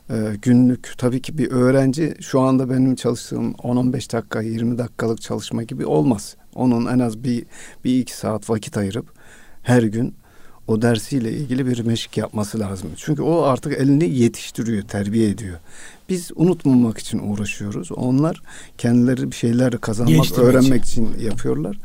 e, 0.10 0.16
günlük 0.42 0.94
tabii 0.98 1.22
ki 1.22 1.38
bir 1.38 1.52
öğrenci 1.52 2.16
şu 2.20 2.40
anda 2.40 2.70
benim 2.70 2.96
çalıştığım 2.96 3.52
10-15 3.52 4.14
dakika 4.14 4.42
20 4.42 4.78
dakikalık 4.78 5.22
çalışma 5.22 5.64
gibi 5.64 5.86
olmaz. 5.86 6.36
Onun 6.56 6.86
en 6.86 7.00
az 7.00 7.24
bir, 7.24 7.46
bir 7.84 8.00
iki 8.00 8.18
saat 8.18 8.50
vakit 8.50 8.78
ayırıp 8.78 9.06
her 9.64 9.84
gün 9.84 10.14
o 10.70 10.82
dersiyle 10.82 11.32
ilgili 11.32 11.68
bir 11.68 11.86
meşk 11.86 12.18
yapması 12.18 12.60
lazım. 12.60 12.90
Çünkü 12.96 13.22
o 13.22 13.42
artık 13.42 13.74
elini 13.74 14.10
yetiştiriyor, 14.10 14.84
terbiye 14.84 15.30
ediyor. 15.30 15.58
Biz 16.10 16.32
unutmamak 16.36 16.98
için 16.98 17.20
uğraşıyoruz. 17.20 17.92
Onlar 17.92 18.42
kendileri 18.78 19.32
bir 19.32 19.36
şeyler 19.36 19.78
kazanmak, 19.78 20.38
öğrenmek 20.38 20.86
için 20.86 21.10
yapıyorlar. 21.20 21.78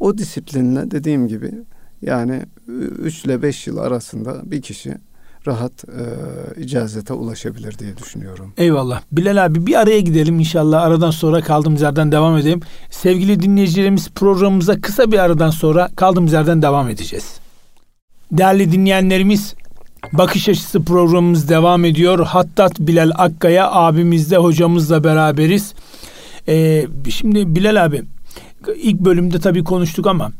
O 0.00 0.18
disiplinle 0.18 0.90
dediğim 0.90 1.28
gibi 1.28 1.50
yani 2.02 2.42
3 2.68 3.24
ile 3.24 3.42
5 3.42 3.66
yıl 3.66 3.76
arasında 3.76 4.50
bir 4.50 4.62
kişi 4.62 4.94
rahat 5.46 5.84
e, 5.84 6.60
icazete 6.60 7.12
ulaşabilir 7.12 7.78
diye 7.78 7.96
düşünüyorum. 7.96 8.52
Eyvallah. 8.56 9.02
Bilal 9.12 9.44
abi 9.44 9.66
bir 9.66 9.74
araya 9.74 10.00
gidelim 10.00 10.38
inşallah. 10.38 10.82
Aradan 10.82 11.10
sonra 11.10 11.40
kaldığımız 11.40 11.82
yerden 11.82 12.12
devam 12.12 12.36
edelim. 12.36 12.60
Sevgili 12.90 13.42
dinleyicilerimiz 13.42 14.10
programımıza 14.10 14.80
kısa 14.80 15.12
bir 15.12 15.18
aradan 15.18 15.50
sonra 15.50 15.90
kaldığımız 15.96 16.32
yerden 16.32 16.62
devam 16.62 16.88
edeceğiz. 16.88 17.45
Değerli 18.32 18.72
dinleyenlerimiz 18.72 19.54
Bakış 20.12 20.48
Açısı 20.48 20.84
programımız 20.84 21.48
devam 21.48 21.84
ediyor. 21.84 22.26
Hattat 22.26 22.80
Bilal 22.80 23.10
Akkaya 23.14 23.72
abimizle 23.72 24.36
hocamızla 24.36 25.04
beraberiz. 25.04 25.74
Ee, 26.48 26.86
şimdi 27.10 27.56
Bilal 27.56 27.84
abi 27.84 28.02
ilk 28.76 29.00
bölümde 29.00 29.40
tabii 29.40 29.64
konuştuk 29.64 30.06
ama 30.06 30.32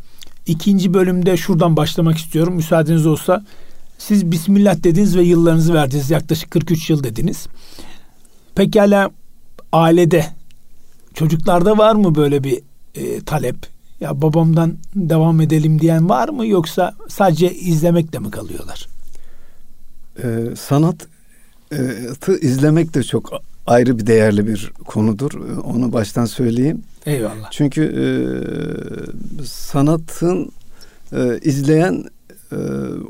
ikinci 0.46 0.94
bölümde 0.94 1.36
şuradan 1.36 1.76
başlamak 1.76 2.18
istiyorum. 2.18 2.54
Müsaadeniz 2.54 3.06
olsa 3.06 3.44
siz 3.98 4.30
Bismillah 4.30 4.82
dediniz 4.82 5.16
ve 5.16 5.22
yıllarınızı 5.22 5.74
verdiniz. 5.74 6.10
Yaklaşık 6.10 6.50
43 6.50 6.90
yıl 6.90 7.04
dediniz. 7.04 7.46
Pekala 8.54 9.10
ailede 9.72 10.26
çocuklarda 11.14 11.78
var 11.78 11.94
mı 11.94 12.14
böyle 12.14 12.44
bir 12.44 12.60
e, 12.94 13.20
talep? 13.20 13.75
Ya 14.00 14.22
babamdan 14.22 14.76
devam 14.94 15.40
edelim 15.40 15.80
diyen 15.80 16.08
var 16.08 16.28
mı 16.28 16.46
yoksa 16.46 16.94
sadece 17.08 17.54
izlemekle 17.54 18.18
mi 18.18 18.30
kalıyorlar? 18.30 18.88
Ee, 20.22 20.56
sanat 20.56 21.06
e, 21.72 22.36
izlemek 22.40 22.94
de 22.94 23.02
çok 23.02 23.30
ayrı 23.66 23.98
bir 23.98 24.06
değerli 24.06 24.46
bir 24.46 24.72
konudur. 24.86 25.58
Onu 25.64 25.92
baştan 25.92 26.24
söyleyeyim. 26.24 26.82
Eyvallah. 27.06 27.50
Çünkü 27.50 27.82
e, 27.82 28.06
sanatın 29.44 30.52
e, 31.12 31.38
izleyen 31.42 32.04
e, 32.52 32.56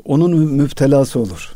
onun 0.05 0.39
müptelası 0.39 1.19
olur. 1.19 1.53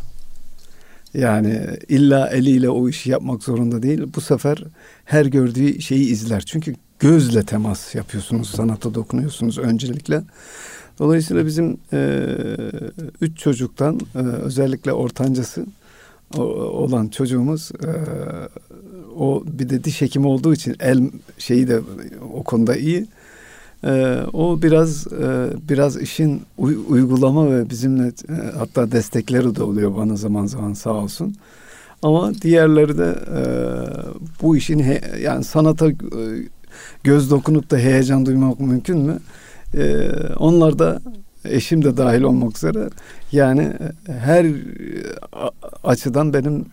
Yani 1.14 1.68
illa 1.90 2.30
eliyle 2.30 2.70
o 2.70 2.90
işi 2.90 3.10
yapmak 3.10 3.44
zorunda 3.44 3.84
değil. 3.84 4.02
Bu 4.16 4.22
sefer 4.22 4.64
her 5.06 5.26
gördüğü 5.26 5.82
şeyi 5.82 6.06
izler. 6.06 6.44
Çünkü 6.46 6.76
gözle 7.02 7.44
temas 7.44 7.96
yapıyorsunuz, 7.96 8.50
sanata 8.50 8.94
dokunuyorsunuz 8.94 9.58
öncelikle. 9.58 10.24
Dolayısıyla 11.00 11.46
bizim 11.46 11.78
e, 11.94 12.28
üç 13.22 13.38
çocuktan 13.38 14.00
e, 14.16 14.20
özellikle 14.20 14.94
ortancası 14.94 15.66
olan 16.38 17.08
çocuğumuz 17.08 17.72
e, 17.84 17.90
o 19.18 19.44
bir 19.60 19.70
de 19.70 19.84
diş 19.84 20.02
hekimi 20.02 20.28
olduğu 20.28 20.54
için 20.54 20.76
el 20.80 21.10
şeyi 21.38 21.68
de 21.68 21.82
o 22.34 22.44
konuda 22.44 22.76
iyi. 22.76 23.08
E, 23.84 24.18
o 24.34 24.62
biraz 24.62 25.08
e, 25.08 25.50
biraz 25.70 26.02
işin 26.02 26.42
uy, 26.58 26.78
uygulama 26.90 27.52
ve 27.52 27.70
bizimle 27.70 28.08
e, 28.08 28.34
hatta 28.58 28.92
destekleri 28.92 29.56
de 29.56 29.64
oluyor 29.64 29.96
bana 29.98 30.16
zaman 30.16 30.46
zaman 30.46 30.74
sağ 30.74 30.94
olsun. 30.94 31.36
Ama 32.02 32.34
diğerleri 32.34 32.98
de 32.98 33.16
e, 33.38 33.42
bu 34.42 34.58
işin 34.58 34.80
he, 34.80 35.02
yani 35.22 35.44
sanata 35.44 35.90
e, 35.90 35.94
göz 37.04 37.32
dokunup 37.32 37.72
da 37.72 37.78
heyecan 37.78 38.26
duymak 38.26 38.60
mümkün 38.60 38.98
mü? 38.98 39.20
E, 39.78 40.10
onlar 40.38 40.80
da 40.80 41.02
eşim 41.46 41.84
de 41.84 41.98
dahil 41.98 42.22
olmak 42.22 42.58
üzere 42.58 42.90
yani 43.32 43.74
her 44.08 44.46
açıdan 45.84 46.34
benim 46.34 46.66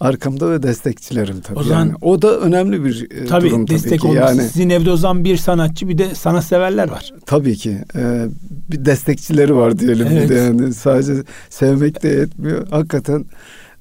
arkamda 0.00 0.50
ve 0.50 0.62
destekçilerim 0.62 1.40
tabii. 1.40 1.58
O 1.58 1.62
zaman 1.62 1.80
yani 1.80 1.94
o 2.02 2.22
da 2.22 2.40
önemli 2.40 2.84
bir 2.84 3.08
e, 3.10 3.26
tabii, 3.26 3.50
durum 3.50 3.66
tabii 3.66 3.74
destek 3.74 4.00
ki. 4.00 4.06
Olması. 4.06 4.36
Yani 4.36 4.48
sizin 4.48 4.70
evde 4.70 4.90
o 4.90 4.96
zaman 4.96 5.24
bir 5.24 5.36
sanatçı 5.36 5.88
bir 5.88 5.98
de 5.98 6.14
sana 6.14 6.42
severler 6.42 6.90
var. 6.90 7.12
Tabii 7.26 7.56
ki. 7.56 7.78
Ee, 7.96 8.26
bir 8.70 8.84
destekçileri 8.84 9.56
var 9.56 9.78
diyelim 9.78 10.06
evet. 10.10 10.30
yani 10.30 10.74
sadece 10.74 11.14
sevmek 11.50 12.02
de 12.02 12.08
yetmiyor. 12.08 12.68
Hakikaten 12.70 13.24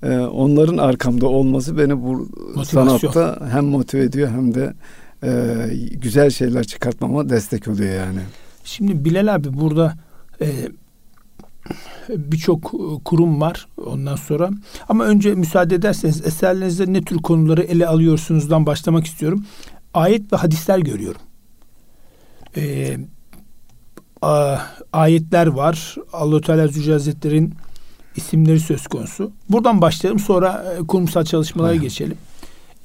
e, 0.04 0.18
onların 0.20 0.78
arkamda 0.78 1.28
olması 1.28 1.78
beni 1.78 2.02
bu 2.02 2.30
Motivasyon. 2.56 2.98
sanatta 2.98 3.50
hem 3.52 3.66
motive 3.66 4.04
ediyor 4.04 4.30
hem 4.30 4.54
de 4.54 4.74
e, 5.26 5.68
güzel 5.92 6.30
şeyler 6.30 6.64
çıkartmama 6.64 7.30
destek 7.30 7.68
oluyor 7.68 7.94
yani. 7.94 8.20
Şimdi 8.64 9.06
Bilal 9.06 9.36
abi 9.36 9.54
burada 9.54 9.96
e, 10.42 10.48
birçok 12.10 12.72
kurum 13.06 13.42
var 13.42 13.68
ondan 13.86 14.16
sonra. 14.16 14.50
Ama 14.90 15.06
önce 15.06 15.36
müsaade 15.36 15.76
ederseniz 15.76 16.26
eserlerinizde 16.26 16.94
ne 16.94 17.02
tür 17.02 17.18
konuları 17.18 17.64
ele 17.64 17.88
alıyorsunuzdan 17.88 18.66
başlamak 18.66 19.06
istiyorum. 19.06 19.46
Ayet 19.94 20.34
ve 20.34 20.38
hadisler 20.38 20.80
görüyorum. 20.80 21.22
Ee, 22.58 22.98
a, 24.22 24.58
ayetler 24.94 25.48
var. 25.48 25.96
Allah 26.14 26.42
Teala 26.42 26.68
Zülcelal 26.68 26.94
Hazretleri'nin 26.94 27.54
isimleri 28.16 28.60
söz 28.60 28.88
konusu. 28.88 29.32
Buradan 29.50 29.82
başlayalım 29.82 30.20
sonra 30.20 30.76
e, 30.80 30.88
kurumsal 30.88 31.24
çalışmalara 31.26 31.70
Hayır. 31.70 31.82
geçelim. 31.82 32.18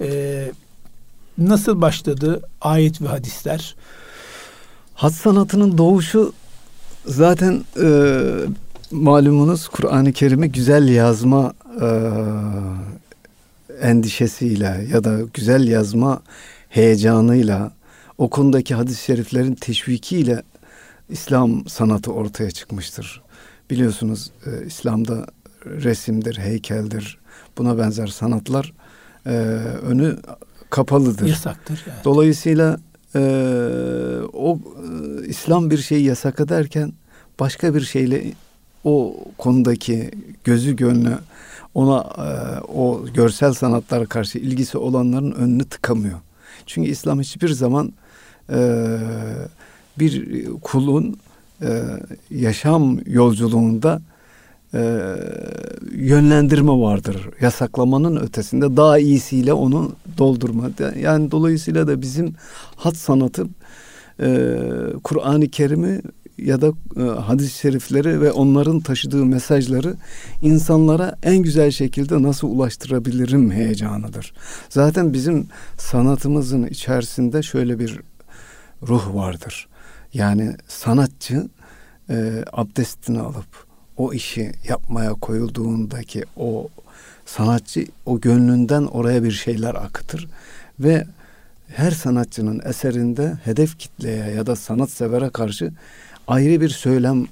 Ee, 0.00 0.50
nasıl 1.40 1.80
başladı 1.80 2.42
ayet 2.60 3.02
ve 3.02 3.08
hadisler? 3.08 3.76
Hat 4.94 5.12
sanatının 5.12 5.78
doğuşu 5.78 6.32
zaten 7.06 7.64
e, 7.82 8.20
malumunuz 8.90 9.68
Kur'an-ı 9.68 10.12
Kerim'i 10.12 10.52
güzel 10.52 10.88
yazma 10.88 11.52
e, 11.80 11.88
endişesiyle 13.80 14.86
ya 14.92 15.04
da 15.04 15.18
güzel 15.34 15.68
yazma 15.68 16.22
heyecanıyla 16.68 17.72
o 18.18 18.30
konudaki 18.30 18.74
hadis-i 18.74 19.04
şeriflerin 19.04 19.54
teşvikiyle 19.54 20.42
İslam 21.08 21.68
sanatı 21.68 22.12
ortaya 22.12 22.50
çıkmıştır. 22.50 23.22
Biliyorsunuz 23.70 24.30
e, 24.46 24.66
İslam'da 24.66 25.26
resimdir, 25.66 26.38
heykeldir, 26.38 27.18
buna 27.58 27.78
benzer 27.78 28.06
sanatlar 28.06 28.72
e, 29.26 29.30
önü 29.82 30.16
kapalıdır. 30.70 31.28
Yasaktır. 31.28 31.84
Yani. 31.88 31.98
Dolayısıyla 32.04 32.78
e, 33.14 33.20
o 34.32 34.58
e, 34.58 35.26
İslam 35.26 35.70
bir 35.70 35.78
şeyi 35.78 36.04
yasak 36.04 36.40
ederken 36.40 36.92
başka 37.40 37.74
bir 37.74 37.80
şeyle 37.80 38.24
o 38.84 39.16
konudaki 39.38 40.10
gözü 40.44 40.76
gönlü 40.76 41.18
ona 41.74 41.98
e, 41.98 42.60
o 42.60 43.06
görsel 43.14 43.52
sanatlara 43.52 44.06
karşı 44.06 44.38
ilgisi 44.38 44.78
olanların 44.78 45.32
önünü 45.32 45.64
tıkamıyor. 45.64 46.18
Çünkü 46.66 46.90
İslam 46.90 47.20
hiçbir 47.20 47.48
zaman 47.48 47.92
e, 48.52 48.98
bir 49.98 50.44
kulun 50.62 51.16
e, 51.62 51.82
yaşam 52.30 52.98
yolculuğunda 53.06 54.02
e, 54.74 55.14
yönlendirme 55.92 56.72
vardır. 56.72 57.28
Yasaklamanın 57.40 58.16
ötesinde 58.16 58.76
daha 58.76 58.98
iyisiyle 58.98 59.52
onu 59.52 59.92
doldurma. 60.18 60.70
Yani 61.00 61.30
dolayısıyla 61.30 61.86
da 61.86 62.02
bizim 62.02 62.34
hat 62.76 62.96
sanatı 62.96 63.46
e, 64.20 64.58
Kur'an-ı 65.04 65.48
Kerim'i 65.48 66.00
ya 66.38 66.60
da 66.60 66.72
e, 66.96 67.02
hadis-i 67.02 67.58
şerifleri 67.58 68.20
ve 68.20 68.32
onların 68.32 68.80
taşıdığı 68.80 69.24
mesajları 69.24 69.94
insanlara 70.42 71.16
en 71.22 71.38
güzel 71.38 71.70
şekilde 71.70 72.22
nasıl 72.22 72.48
ulaştırabilirim 72.48 73.50
heyecanıdır. 73.50 74.32
Zaten 74.68 75.12
bizim 75.12 75.48
sanatımızın 75.78 76.66
içerisinde 76.66 77.42
şöyle 77.42 77.78
bir 77.78 78.00
ruh 78.82 79.14
vardır. 79.14 79.68
Yani 80.14 80.56
sanatçı 80.68 81.48
e, 82.10 82.44
abdestini 82.52 83.20
alıp 83.20 83.69
o 84.00 84.12
işi 84.12 84.52
yapmaya 84.68 85.14
koyulduğundaki 85.14 86.24
o 86.36 86.68
sanatçı 87.26 87.86
o 88.06 88.20
gönlünden 88.20 88.82
oraya 88.82 89.24
bir 89.24 89.30
şeyler 89.30 89.74
akıtır 89.74 90.28
ve 90.80 91.06
her 91.68 91.90
sanatçının 91.90 92.60
eserinde 92.64 93.38
hedef 93.44 93.78
kitleye 93.78 94.30
ya 94.30 94.46
da 94.46 94.56
sanat 94.56 94.90
severe 94.90 95.28
karşı 95.28 95.72
ayrı 96.28 96.60
bir 96.60 96.68
söylem 96.68 97.26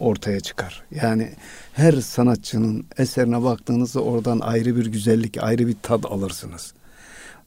ortaya 0.00 0.40
çıkar. 0.40 0.82
Yani 0.90 1.30
her 1.72 1.92
sanatçının 1.92 2.84
eserine 2.98 3.42
baktığınızda 3.42 4.00
oradan 4.00 4.40
ayrı 4.40 4.76
bir 4.76 4.86
güzellik, 4.86 5.42
ayrı 5.42 5.66
bir 5.66 5.76
tad 5.82 6.04
alırsınız. 6.04 6.74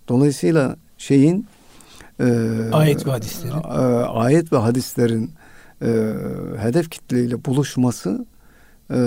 Dolayısıyla 0.07 0.75
şeyin 0.97 1.47
e, 2.19 2.25
ayet 2.71 3.07
ve 3.07 3.11
hadislerin 3.11 3.63
e, 3.63 4.05
ayet 4.05 4.53
ve 4.53 4.57
hadislerin 4.57 5.31
e, 5.81 5.87
hedef 6.57 6.89
kitleyle 6.89 7.45
buluşması 7.45 8.25
e, 8.93 8.99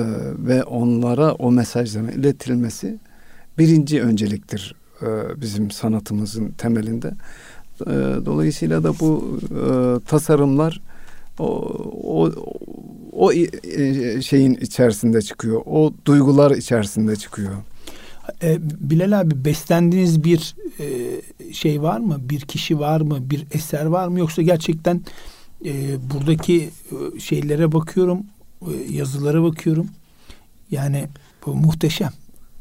ve 0.48 0.64
onlara 0.64 1.34
o 1.34 1.50
mesajların 1.50 2.08
iletilmesi 2.08 2.98
birinci 3.58 4.02
önceliktir 4.02 4.74
e, 5.02 5.06
bizim 5.40 5.70
sanatımızın 5.70 6.48
temelinde. 6.48 7.12
E, 7.80 7.90
dolayısıyla 8.26 8.84
da 8.84 8.98
bu 9.00 9.40
e, 9.50 9.64
tasarımlar 10.06 10.80
o, 11.38 11.46
o, 12.02 12.32
o 13.12 13.32
e, 13.32 14.22
şeyin 14.22 14.54
içerisinde 14.54 15.22
çıkıyor. 15.22 15.62
O 15.66 15.94
duygular 16.04 16.50
içerisinde 16.50 17.16
çıkıyor. 17.16 17.52
E, 18.42 18.58
Bilal 18.60 19.20
abi 19.20 19.44
beslendiğiniz 19.44 20.24
bir 20.24 20.54
e, 20.80 20.86
şey 21.52 21.82
var 21.82 22.00
mı? 22.00 22.16
Bir 22.20 22.40
kişi 22.40 22.78
var 22.78 23.00
mı? 23.00 23.18
Bir 23.20 23.46
eser 23.52 23.86
var 23.86 24.08
mı? 24.08 24.18
Yoksa 24.18 24.42
gerçekten 24.42 25.00
e, 25.64 25.72
buradaki 26.14 26.70
e, 27.16 27.20
şeylere 27.20 27.72
bakıyorum, 27.72 28.22
yazılara 28.90 29.42
bakıyorum. 29.42 29.86
Yani 30.70 31.08
Bu 31.46 31.54
muhteşem. 31.54 32.10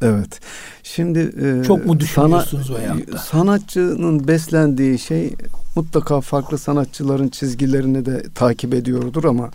Evet. 0.02 0.40
Şimdi 0.84 1.20
e, 1.20 1.64
çok 1.64 1.86
mu 1.86 2.00
düşünüyorsunuz 2.00 2.68
sana, 2.68 2.78
o 2.78 2.80
hayatta? 2.80 3.18
Sanatçının 3.18 4.28
beslendiği 4.28 5.00
şey 5.00 5.34
mutlaka 5.76 6.22
farklı 6.22 6.58
sanatçıların 6.58 7.30
çizgilerini 7.30 8.06
de 8.06 8.24
takip 8.36 8.74
ediyordur 8.74 9.24
ama 9.24 9.52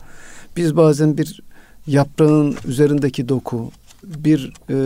biz 0.57 0.77
bazen 0.77 1.19
bir 1.19 1.41
yaprağın 1.87 2.57
üzerindeki 2.65 3.29
doku, 3.29 3.71
bir 4.05 4.53
e, 4.69 4.77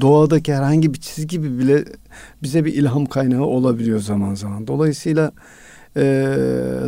doğadaki 0.00 0.54
herhangi 0.54 0.94
bir 0.94 1.00
çizgi 1.00 1.42
bile 1.58 1.84
bize 2.42 2.64
bir 2.64 2.74
ilham 2.74 3.06
kaynağı 3.06 3.42
olabiliyor 3.42 4.00
zaman 4.00 4.34
zaman. 4.34 4.66
Dolayısıyla 4.66 5.32
e, 5.96 6.04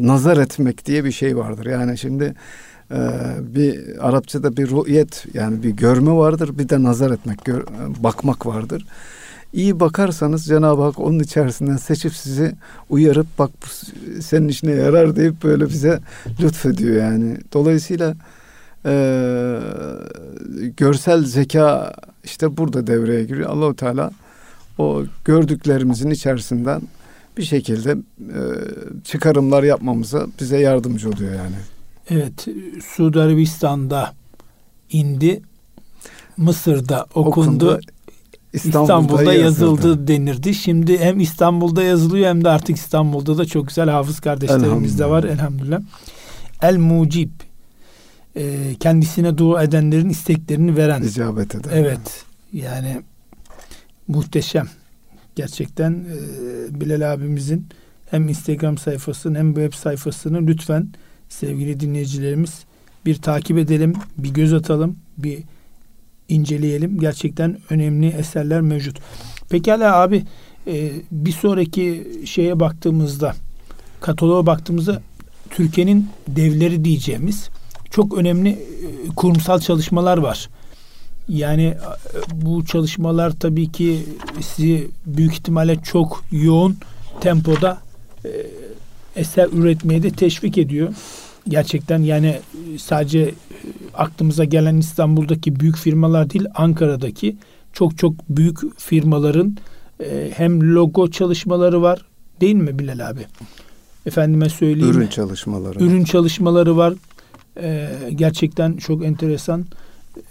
nazar 0.01 0.37
etmek 0.37 0.87
diye 0.87 1.05
bir 1.05 1.13
şey 1.13 1.37
vardır. 1.37 1.67
Yani 1.67 1.99
şimdi 1.99 2.35
e, 2.91 2.99
bir 3.55 3.99
Arapçada 4.09 4.57
bir 4.57 4.71
ru'yet 4.71 5.27
yani 5.35 5.63
bir 5.63 5.71
görme 5.71 6.13
vardır, 6.13 6.59
bir 6.59 6.69
de 6.69 6.83
nazar 6.83 7.11
etmek, 7.11 7.45
gör, 7.45 7.65
bakmak 7.99 8.47
vardır. 8.47 8.87
İyi 9.53 9.81
bakarsanız 9.81 10.45
Cenab-ı 10.47 10.83
Hak 10.83 11.01
onun 11.01 11.19
içerisinden 11.19 11.77
seçip 11.77 12.15
sizi 12.15 12.53
uyarıp 12.91 13.27
bak 13.39 13.51
senin 14.21 14.49
işine 14.49 14.73
yarar 14.73 15.17
deyip 15.17 15.45
böyle 15.45 15.69
bize 15.69 16.01
lütfediyor 16.41 16.97
yani. 16.97 17.37
Dolayısıyla 17.53 18.15
e, 18.87 19.59
görsel 20.77 21.25
zeka 21.25 21.95
işte 22.25 22.57
burada 22.57 22.87
devreye 22.87 23.25
giriyor. 23.25 23.51
Allahu 23.51 23.77
Teala 23.77 24.11
o 24.79 25.05
gördüklerimizin 25.25 26.11
içerisinden 26.11 26.83
bir 27.37 27.43
şekilde 27.43 27.91
e, 28.21 28.41
çıkarımlar 29.05 29.63
yapmamıza 29.63 30.27
bize 30.41 30.59
yardımcı 30.59 31.11
oluyor 31.11 31.35
yani. 31.35 31.57
Evet, 32.11 32.47
Suudi 32.85 33.21
Arabistan'da 33.21 34.15
indi, 34.91 35.43
Mısır'da 36.37 37.07
okundu, 37.15 37.31
okundu 37.31 37.81
İstanbul'da, 38.53 38.83
İstanbul'da 38.83 39.35
yazıldı 39.35 39.87
yazıldı 39.87 40.09
denirdi. 40.09 40.55
Şimdi 40.55 40.99
hem 40.99 41.21
İstanbul'da 41.21 41.83
yazılıyor 41.83 42.29
hem 42.29 42.45
de 42.45 42.49
artık 42.49 42.77
İstanbul'da 42.77 43.39
da 43.39 43.45
çok 43.45 43.69
güzel 43.69 43.91
hafız 43.91 44.21
kardeşlerimiz 44.21 44.99
de 44.99 45.07
var 45.07 45.25
elhamdülillah. 45.25 45.81
El 46.63 46.77
Mucib 46.77 47.31
e, 48.37 48.75
kendisine 48.81 49.39
dua 49.39 49.63
edenlerin 49.63 50.09
isteklerini 50.09 50.77
veren. 50.77 51.03
İcabet 51.03 51.55
eden. 51.55 51.71
Evet. 51.73 52.25
Yani 52.53 53.03
muhteşem. 54.09 54.69
Gerçekten 55.37 55.93
e, 55.93 56.81
Bilal 56.81 57.13
abimizin 57.13 57.67
hem 58.11 58.29
Instagram 58.29 58.79
sayfasını 58.79 59.39
hem 59.39 59.55
web 59.55 59.73
sayfasını 59.73 60.47
lütfen 60.47 60.89
sevgili 61.29 61.81
dinleyicilerimiz 61.81 62.65
bir 63.07 63.23
takip 63.23 63.59
edelim, 63.59 63.95
bir 64.19 64.29
göz 64.29 64.53
atalım, 64.53 64.97
bir 65.19 65.39
inceleyelim. 66.29 67.01
Gerçekten 67.01 67.59
önemli 67.71 68.09
eserler 68.09 68.61
mevcut. 68.61 68.99
Pekala 69.51 69.97
abi 69.97 70.25
e, 70.67 70.93
bir 71.11 71.33
sonraki 71.33 72.09
şeye 72.25 72.61
baktığımızda 72.61 73.35
kataloğa 74.01 74.47
baktığımızda 74.47 75.03
Türkiye'nin 75.51 76.09
devleri 76.29 76.85
diyeceğimiz 76.85 77.49
çok 77.91 78.19
önemli 78.19 78.49
e, 78.51 78.59
kurumsal 79.17 79.61
çalışmalar 79.61 80.19
var. 80.19 80.49
Yani 81.29 81.65
e, 81.65 81.77
bu 82.33 82.65
çalışmalar 82.65 83.31
tabii 83.31 83.73
ki 83.73 84.05
sizi 84.41 84.89
büyük 85.07 85.33
ihtimalle 85.33 85.77
çok 85.83 86.25
yoğun 86.33 86.77
tempoda 87.21 87.79
eser 89.17 89.49
üretmeye 89.53 90.03
de 90.03 90.11
teşvik 90.11 90.59
ediyor. 90.59 90.95
Gerçekten 91.49 91.99
yani 92.03 92.41
sadece 92.79 93.35
aklımıza 93.95 94.45
gelen 94.45 94.77
İstanbul'daki 94.77 95.61
büyük 95.61 95.77
firmalar 95.77 96.31
değil 96.31 96.47
Ankara'daki 96.55 97.37
çok 97.73 97.99
çok 97.99 98.15
büyük 98.29 98.81
firmaların 98.81 99.57
hem 100.37 100.75
logo 100.75 101.11
çalışmaları 101.11 101.83
var 101.83 102.05
değil 102.41 102.55
mi 102.55 102.79
Bilal 102.79 103.11
abi? 103.11 103.27
Efendime 104.07 104.49
söyleyeyim. 104.49 104.97
Ürün 104.97 105.07
çalışmaları. 105.07 105.85
Ürün 105.85 106.05
çalışmaları 106.05 106.77
var. 106.77 106.95
Ee, 107.61 107.89
gerçekten 108.15 108.77
çok 108.77 109.05
enteresan. 109.05 109.67
Ee, 110.17 110.23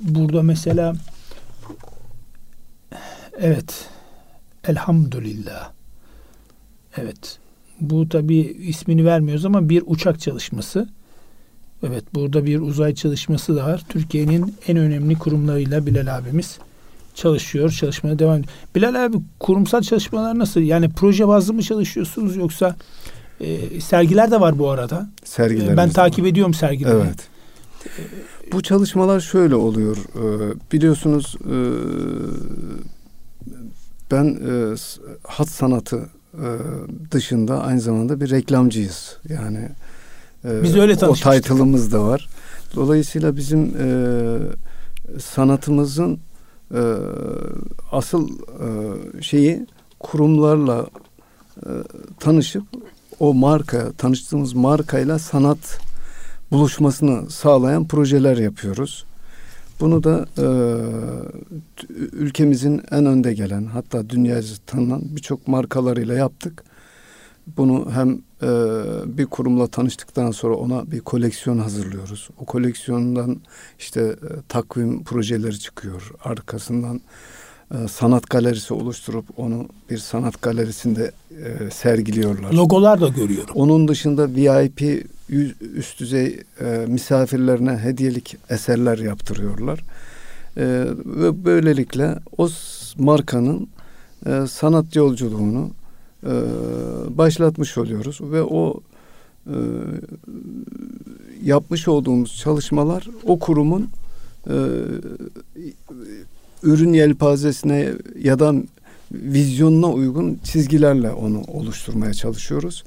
burada 0.00 0.42
mesela 0.42 0.94
evet 3.38 3.88
elhamdülillah 4.64 5.72
evet 6.96 7.38
bu 7.80 8.08
tabi 8.08 8.36
ismini 8.38 9.04
vermiyoruz 9.04 9.44
ama 9.44 9.68
bir 9.68 9.82
uçak 9.86 10.20
çalışması. 10.20 10.88
Evet 11.88 12.04
burada 12.14 12.46
bir 12.46 12.60
uzay 12.60 12.94
çalışması 12.94 13.56
da 13.56 13.66
var. 13.66 13.82
Türkiye'nin 13.88 14.54
en 14.68 14.76
önemli 14.76 15.14
kurumlarıyla 15.14 15.86
Bilal 15.86 16.18
abimiz 16.18 16.58
çalışıyor, 17.14 17.70
çalışmaya 17.70 18.18
devam 18.18 18.38
ediyor. 18.38 18.54
Bilal 18.74 19.04
abi 19.04 19.16
kurumsal 19.40 19.82
çalışmalar 19.82 20.38
nasıl? 20.38 20.60
Yani 20.60 20.88
proje 20.88 21.28
bazlı 21.28 21.54
mı 21.54 21.62
çalışıyorsunuz 21.62 22.36
yoksa 22.36 22.76
e, 23.40 23.80
sergiler 23.80 24.30
de 24.30 24.40
var 24.40 24.58
bu 24.58 24.70
arada. 24.70 25.08
Sergiler. 25.24 25.76
Ben 25.76 25.90
takip 25.90 26.24
var. 26.24 26.30
ediyorum 26.30 26.54
sergileri. 26.54 26.94
Evet. 26.94 27.28
Bu 28.52 28.62
çalışmalar 28.62 29.20
şöyle 29.20 29.54
oluyor. 29.54 29.96
Ee, 29.96 30.54
biliyorsunuz 30.72 31.36
e, 31.40 31.56
ben 34.10 34.24
e, 34.24 34.74
hat 35.22 35.48
sanatı 35.48 36.08
dışında 37.10 37.62
aynı 37.62 37.80
zamanda 37.80 38.20
bir 38.20 38.30
reklamcıyız. 38.30 39.16
Yani 39.28 39.68
biz 40.44 40.76
öyle. 40.76 41.06
O 41.06 41.14
title'ımız 41.14 41.92
da 41.92 42.06
var. 42.06 42.28
Dolayısıyla 42.74 43.36
bizim 43.36 43.72
sanatımızın 45.20 46.18
asıl 47.92 48.28
şeyi 49.20 49.66
kurumlarla 50.00 50.86
tanışıp 52.20 52.64
o 53.20 53.34
marka, 53.34 53.92
tanıştığımız 53.92 54.54
markayla 54.54 55.18
sanat 55.18 55.80
buluşmasını 56.50 57.30
sağlayan 57.30 57.88
projeler 57.88 58.36
yapıyoruz. 58.36 59.04
Bunu 59.80 60.04
da 60.04 60.26
e, 60.38 60.46
ülkemizin 62.12 62.82
en 62.90 63.06
önde 63.06 63.34
gelen 63.34 63.64
hatta 63.64 64.10
dünyaca 64.10 64.54
tanınan 64.66 65.02
birçok 65.04 65.48
markalarıyla 65.48 66.14
yaptık. 66.14 66.64
Bunu 67.56 67.90
hem 67.92 68.22
e, 68.42 68.48
bir 69.18 69.26
kurumla 69.26 69.66
tanıştıktan 69.66 70.30
sonra 70.30 70.54
ona 70.54 70.90
bir 70.90 71.00
koleksiyon 71.00 71.58
hazırlıyoruz. 71.58 72.28
O 72.40 72.44
koleksiyondan 72.44 73.40
işte 73.78 74.00
e, 74.00 74.28
takvim 74.48 75.04
projeleri 75.04 75.58
çıkıyor. 75.58 76.10
Arkasından 76.24 77.00
e, 77.74 77.88
sanat 77.88 78.30
galerisi 78.30 78.74
oluşturup 78.74 79.24
onu 79.36 79.68
bir 79.90 79.98
sanat 79.98 80.42
galerisinde 80.42 81.12
e, 81.30 81.70
sergiliyorlar. 81.70 82.52
Logolar 82.52 83.00
da 83.00 83.08
görüyorum. 83.08 83.54
Onun 83.54 83.88
dışında 83.88 84.28
VIP 84.34 85.06
üst 85.74 86.00
düzey 86.00 86.40
e, 86.60 86.64
misafirlerine 86.88 87.76
hediyelik 87.76 88.36
eserler 88.50 88.98
yaptırıyorlar. 88.98 89.78
E, 90.56 90.64
ve 91.04 91.44
böylelikle 91.44 92.18
o 92.38 92.48
markanın 92.98 93.68
e, 94.26 94.46
sanat 94.46 94.96
yolculuğunu 94.96 95.70
e, 96.26 96.32
başlatmış 97.08 97.78
oluyoruz 97.78 98.20
ve 98.20 98.42
o 98.42 98.80
e, 99.46 99.56
yapmış 101.44 101.88
olduğumuz 101.88 102.36
çalışmalar 102.36 103.08
o 103.24 103.38
kurumun 103.38 103.88
e, 104.46 104.56
ürün 106.62 106.92
yelpazesine 106.92 107.92
ya 108.18 108.38
da 108.38 108.54
vizyonuna 109.12 109.92
uygun 109.92 110.38
çizgilerle 110.44 111.10
onu 111.10 111.42
oluşturmaya 111.42 112.14
çalışıyoruz. 112.14 112.84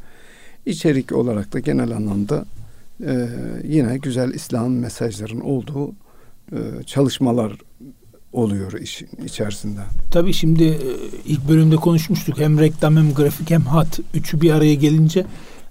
İçerik 0.68 1.12
olarak 1.12 1.54
da 1.54 1.60
genel 1.60 1.92
anlamda 1.92 2.46
e, 3.06 3.30
yine 3.64 3.98
güzel 3.98 4.34
İslam 4.34 4.72
mesajların 4.72 5.40
olduğu 5.40 5.92
e, 6.52 6.84
çalışmalar 6.86 7.54
oluyor 8.34 8.74
işin 8.74 9.10
içerisinde. 9.26 9.80
Tabii 10.12 10.34
şimdi 10.34 10.64
e, 10.64 10.78
ilk 11.26 11.50
bölümde 11.50 11.76
konuşmuştuk. 11.76 12.40
Hem 12.40 12.60
reklam 12.60 12.98
hem 12.98 13.14
grafik 13.14 13.50
hem 13.50 13.62
hat 13.62 14.00
üçü 14.14 14.42
bir 14.42 14.52
araya 14.52 14.74
gelince 14.74 15.26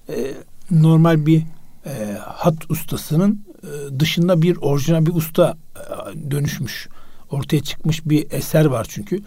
e, 0.08 0.34
normal 0.70 1.26
bir 1.26 1.42
e, 1.86 2.16
hat 2.20 2.70
ustasının 2.70 3.44
e, 3.62 4.00
dışında 4.00 4.42
bir 4.42 4.56
orijinal 4.56 5.06
bir 5.06 5.14
usta 5.14 5.56
e, 5.76 6.30
dönüşmüş 6.30 6.88
ortaya 7.30 7.60
çıkmış 7.62 8.06
bir 8.06 8.26
eser 8.30 8.64
var 8.64 8.86
çünkü. 8.90 9.22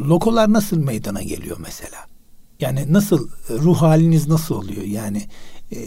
Lokolar 0.00 0.52
nasıl 0.52 0.78
meydana 0.78 1.22
geliyor 1.22 1.56
mesela? 1.60 1.98
Yani 2.60 2.92
nasıl 2.92 3.28
ruh 3.50 3.76
haliniz 3.76 4.28
nasıl 4.28 4.54
oluyor? 4.54 4.82
Yani 4.82 5.22
e, 5.72 5.78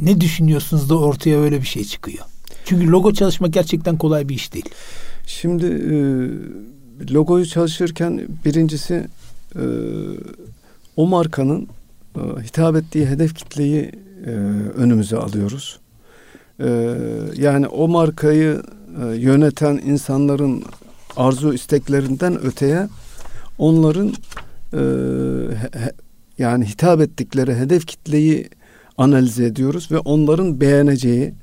ne 0.00 0.20
düşünüyorsunuz 0.20 0.90
da 0.90 0.98
ortaya 0.98 1.38
öyle 1.38 1.60
bir 1.60 1.66
şey 1.66 1.84
çıkıyor? 1.84 2.24
Çünkü 2.64 2.90
logo 2.90 3.12
çalışmak 3.12 3.52
gerçekten 3.52 3.98
kolay 3.98 4.28
bir 4.28 4.34
iş 4.34 4.54
değil. 4.54 4.68
Şimdi 5.26 5.66
e, 5.66 5.94
logoyu 7.14 7.46
çalışırken 7.46 8.28
birincisi 8.44 9.06
e, 9.56 9.64
o 10.96 11.06
markanın 11.06 11.68
e, 12.16 12.20
hitap 12.42 12.76
ettiği 12.76 13.06
hedef 13.06 13.34
kitleyi 13.34 13.92
e, 14.26 14.30
önümüze 14.76 15.16
alıyoruz. 15.16 15.78
Ee, 16.60 16.98
yani 17.36 17.66
o 17.66 17.88
markayı 17.88 18.62
e, 19.02 19.16
yöneten 19.16 19.80
insanların 19.86 20.64
arzu 21.16 21.54
isteklerinden 21.54 22.44
öteye 22.44 22.88
onların 23.58 24.12
e, 24.72 24.78
he, 25.78 25.92
yani 26.38 26.66
hitap 26.66 27.00
ettikleri 27.00 27.54
hedef 27.54 27.86
kitleyi 27.86 28.48
analiz 28.98 29.40
ediyoruz 29.40 29.92
ve 29.92 29.98
onların 29.98 30.60
beğeneceği 30.60 31.34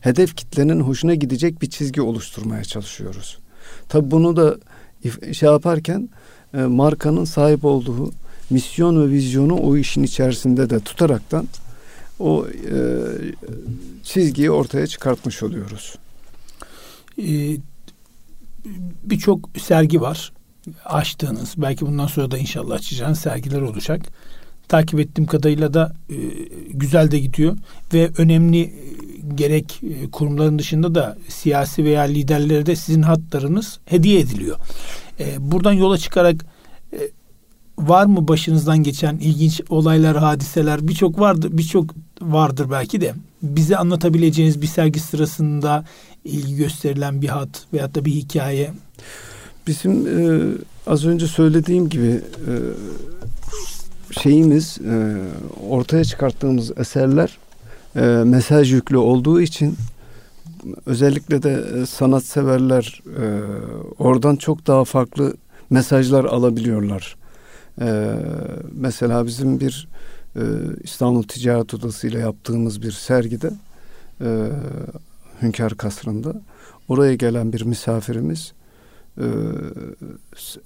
hedef 0.00 0.36
kitlenin 0.36 0.80
hoşuna 0.80 1.14
gidecek 1.14 1.62
bir 1.62 1.70
çizgi 1.70 2.02
oluşturmaya 2.02 2.64
çalışıyoruz. 2.64 3.38
Tabi 3.88 4.10
bunu 4.10 4.36
da 4.36 4.58
şey 5.32 5.48
yaparken 5.48 6.08
e, 6.54 6.58
markanın 6.58 7.24
sahip 7.24 7.64
olduğu 7.64 8.12
misyon 8.50 9.02
ve 9.02 9.10
vizyonu 9.10 9.56
o 9.56 9.76
işin 9.76 10.02
içerisinde 10.02 10.70
de 10.70 10.80
tutaraktan 10.80 11.48
o 12.18 12.46
e, 12.48 12.76
çizgiyi 14.02 14.50
ortaya 14.50 14.86
çıkartmış 14.86 15.42
oluyoruz. 15.42 15.98
Ee, 17.18 17.56
Birçok 19.04 19.48
sergi 19.58 20.00
var 20.00 20.32
açtığınız 20.84 21.54
belki 21.56 21.86
bundan 21.86 22.06
sonra 22.06 22.30
da 22.30 22.38
inşallah 22.38 22.74
açacağınız 22.74 23.18
sergiler 23.18 23.60
olacak. 23.60 24.02
Takip 24.68 25.00
ettiğim 25.00 25.26
kadarıyla 25.26 25.74
da 25.74 25.92
e, 26.10 26.16
güzel 26.70 27.10
de 27.10 27.18
gidiyor 27.18 27.56
ve 27.94 28.10
önemli 28.18 28.60
e, 28.60 28.72
gerek 29.34 29.80
e, 29.82 30.10
kurumların 30.10 30.58
dışında 30.58 30.94
da 30.94 31.18
siyasi 31.28 31.84
veya 31.84 32.02
liderlere 32.02 32.66
de 32.66 32.76
sizin 32.76 33.02
hatlarınız 33.02 33.78
hediye 33.84 34.20
ediliyor. 34.20 34.56
E, 35.20 35.52
buradan 35.52 35.72
yola 35.72 35.98
çıkarak 35.98 36.44
e, 36.92 36.98
var 37.78 38.06
mı 38.06 38.28
başınızdan 38.28 38.82
geçen 38.82 39.16
ilginç 39.16 39.60
olaylar, 39.68 40.16
hadiseler 40.16 40.88
birçok 40.88 41.20
vardır, 41.20 41.50
birçok 41.52 41.94
vardır 42.20 42.70
belki 42.70 43.00
de 43.00 43.14
bize 43.42 43.76
anlatabileceğiniz 43.76 44.62
bir 44.62 44.66
sergi 44.66 45.00
sırasında 45.00 45.84
ilgi 46.24 46.56
gösterilen 46.56 47.22
bir 47.22 47.28
hat 47.28 47.66
veyahut 47.72 47.94
da 47.94 48.04
bir 48.04 48.12
hikaye. 48.12 48.72
Bizim 49.66 50.06
e, 50.06 50.40
az 50.86 51.04
önce 51.04 51.26
söylediğim 51.26 51.88
gibi 51.88 52.20
e, 52.48 52.52
şeyimiz 54.20 54.78
e, 54.78 55.16
ortaya 55.70 56.04
çıkarttığımız 56.04 56.78
eserler 56.78 57.38
e, 57.96 58.00
mesaj 58.24 58.72
yüklü 58.72 58.96
olduğu 58.96 59.40
için 59.40 59.76
özellikle 60.86 61.42
de 61.42 61.64
e, 61.82 61.86
sanatseverler 61.86 63.02
e, 63.06 63.24
oradan 63.98 64.36
çok 64.36 64.66
daha 64.66 64.84
farklı 64.84 65.34
mesajlar 65.70 66.24
alabiliyorlar. 66.24 67.16
E, 67.80 68.14
mesela 68.72 69.26
bizim 69.26 69.60
bir 69.60 69.88
e, 70.36 70.42
İstanbul 70.82 71.22
Ticaret 71.22 71.74
Odası 71.74 72.08
ile 72.08 72.18
yaptığımız 72.18 72.82
bir 72.82 72.92
sergide 72.92 73.50
e, 74.20 74.48
Hünkar 75.42 75.74
Kasrı'nda 75.74 76.34
oraya 76.88 77.14
gelen 77.14 77.52
bir 77.52 77.62
misafirimiz 77.62 78.52
e, 79.18 79.26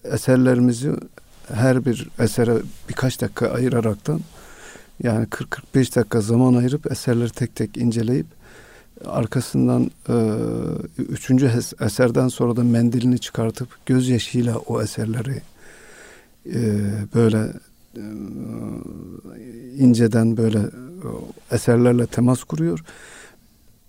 eserlerimizi 0.05 0.91
her 1.53 1.85
bir 1.85 2.09
esere 2.19 2.57
birkaç 2.89 3.21
dakika 3.21 3.49
ayıraraktan 3.49 4.21
yani 5.03 5.27
40-45 5.27 5.97
dakika 5.97 6.21
zaman 6.21 6.55
ayırıp 6.55 6.93
eserleri 6.93 7.31
tek 7.31 7.55
tek 7.55 7.77
inceleyip 7.77 8.27
arkasından 9.05 9.91
e, 10.09 10.15
üçüncü 11.03 11.51
eserden 11.81 12.29
sonra 12.29 12.57
da 12.57 12.65
mendilini 12.65 13.19
çıkartıp 13.19 13.69
gözyaşıyla 13.87 14.59
o 14.59 14.83
eserleri 14.83 15.43
e, 16.47 16.61
böyle 17.15 17.53
e, 17.97 18.03
inceden 19.77 20.37
böyle 20.37 20.61
eserlerle 21.51 22.07
temas 22.07 22.45
kuruyor. 22.45 22.85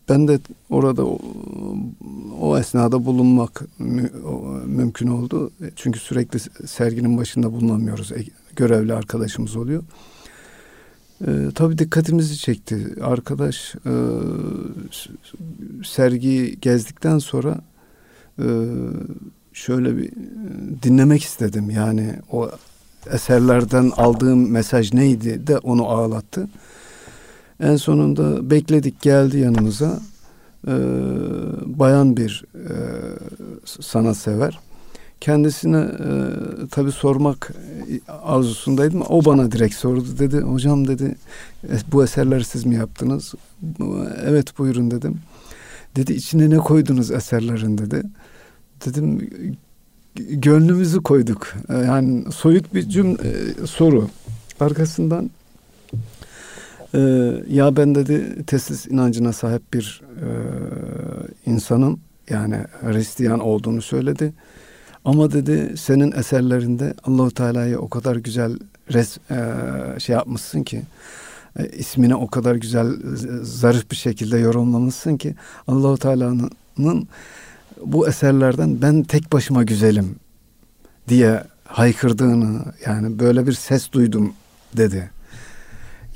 Ben 0.10 0.28
de 0.28 0.40
orada 0.70 1.06
o, 1.06 1.20
o 2.42 2.58
esnada 2.58 3.06
bulunmak 3.06 3.80
mü, 3.80 4.12
o, 4.26 4.42
mümkün 4.66 5.08
oldu. 5.08 5.52
Çünkü 5.76 6.00
sürekli 6.00 6.40
serginin 6.68 7.18
başında 7.18 7.52
bulunamıyoruz. 7.52 8.12
E, 8.12 8.26
görevli 8.56 8.94
arkadaşımız 8.94 9.56
oluyor. 9.56 9.84
E, 11.28 11.32
tabii 11.56 11.78
dikkatimizi 11.78 12.38
çekti. 12.38 12.96
Arkadaş 13.02 13.76
e, 13.76 13.94
sergiyi 15.86 16.58
gezdikten 16.62 17.20
sonra 17.20 17.58
e, 18.40 18.46
şöyle 19.54 19.98
bir 19.98 20.12
dinlemek 20.84 21.24
istedim. 21.24 21.70
Yani 21.70 22.16
o 22.32 22.52
eserlerden 23.12 23.92
aldığım 23.98 24.52
mesaj 24.52 24.94
neydi 24.94 25.48
de 25.48 25.58
onu 25.58 25.88
ağlattı. 25.88 26.50
En 27.60 27.76
sonunda 27.76 28.50
bekledik 28.50 29.02
geldi 29.02 29.40
yanımıza. 29.40 30.00
Ee, 30.68 30.72
bayan 31.66 32.18
bir 32.18 32.46
e, 32.56 32.74
sanatsever. 33.66 34.60
Kendisine 35.22 35.78
e, 35.78 36.10
tabii 36.72 36.92
sormak 36.92 37.52
arzusundaydım. 38.24 39.02
O 39.10 39.26
bana 39.26 39.52
direkt 39.52 39.76
sordu. 39.76 40.06
Dedi 40.20 40.38
hocam 40.38 40.88
dedi 40.88 41.16
e, 41.64 41.74
bu 41.92 42.04
eserleri 42.04 42.44
siz 42.44 42.66
mi 42.66 42.76
yaptınız? 42.76 43.34
Evet 44.26 44.58
buyurun 44.58 44.92
dedim. 44.92 45.16
Dedi 45.96 46.14
içine 46.14 46.50
ne 46.50 46.58
koydunuz 46.58 47.12
eserlerin 47.12 47.78
dedi. 47.78 48.04
Dedim 48.86 49.30
gönlümüzü 50.16 51.04
koyduk. 51.04 51.54
E, 51.70 51.74
yani 51.78 52.32
soyut 52.32 52.74
bir 52.74 52.90
cümle 52.90 53.22
e, 53.22 53.68
soru. 53.68 54.08
Arkasından 54.60 55.30
e, 56.94 57.00
ya 57.50 57.76
ben 57.76 57.96
dedi 57.96 58.46
teslis 58.46 58.88
inancına 58.88 59.34
sahip 59.34 59.74
bir 59.74 60.02
e, 60.16 60.28
insanım. 61.46 62.00
Yani 62.30 62.58
Hristiyan 62.82 63.40
olduğunu 63.40 63.82
söyledi. 63.82 64.34
Ama 65.06 65.32
dedi 65.32 65.78
senin 65.78 66.12
eserlerinde 66.12 66.94
Allahu 67.04 67.32
Teala'yı 67.32 67.80
o 67.80 67.90
kadar 67.90 68.16
güzel 68.16 68.58
res, 68.94 69.18
e, 69.32 70.00
şey 70.00 70.16
yapmışsın 70.16 70.64
ki 70.64 70.82
e, 71.60 71.70
ismini 71.70 72.16
o 72.16 72.28
kadar 72.28 72.56
güzel 72.56 72.88
zarif 73.42 73.92
bir 73.92 73.96
şekilde 73.96 74.38
yorumlamışsın 74.38 75.18
ki 75.18 75.36
Allahu 75.68 75.98
Teala'nın 75.98 77.08
bu 77.86 78.08
eserlerden 78.08 78.82
ben 78.82 79.04
tek 79.04 79.34
başıma 79.34 79.64
güzelim 79.64 80.16
diye 81.08 81.44
haykırdığını 81.66 82.62
yani 82.86 83.20
böyle 83.20 83.48
bir 83.48 83.54
ses 83.54 83.92
duydum 83.92 84.34
dedi. 84.78 85.17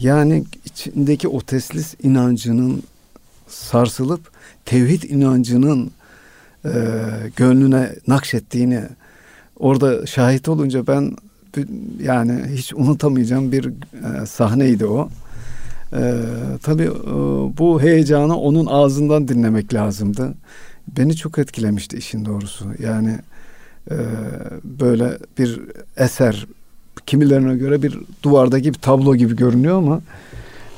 Yani 0.01 0.43
içindeki 0.65 1.27
o 1.27 1.41
teslis 1.41 1.95
inancının 2.03 2.83
sarsılıp 3.47 4.31
tevhid 4.65 5.03
inancının 5.03 5.91
e, 6.65 6.71
gönlüne 7.35 7.95
nakşettiğini 8.07 8.83
orada 9.59 10.05
şahit 10.05 10.49
olunca 10.49 10.87
ben 10.87 11.15
yani 12.03 12.41
hiç 12.53 12.73
unutamayacağım 12.73 13.51
bir 13.51 13.65
e, 13.65 14.25
sahneydi 14.25 14.85
o. 14.85 15.09
E, 15.93 16.13
tabii 16.63 16.83
e, 16.83 17.13
bu 17.57 17.81
heyecanı 17.81 18.37
onun 18.37 18.65
ağzından 18.65 19.27
dinlemek 19.27 19.73
lazımdı. 19.73 20.33
Beni 20.97 21.15
çok 21.15 21.37
etkilemişti 21.37 21.97
işin 21.97 22.25
doğrusu. 22.25 22.65
Yani 22.79 23.19
e, 23.91 23.95
böyle 24.63 25.17
bir 25.37 25.61
eser 25.97 26.47
kimilerine 27.05 27.55
göre 27.55 27.81
bir 27.81 27.97
duvardaki 28.23 28.73
bir 28.73 28.79
tablo 28.79 29.15
gibi 29.15 29.35
görünüyor 29.35 29.77
ama 29.77 30.01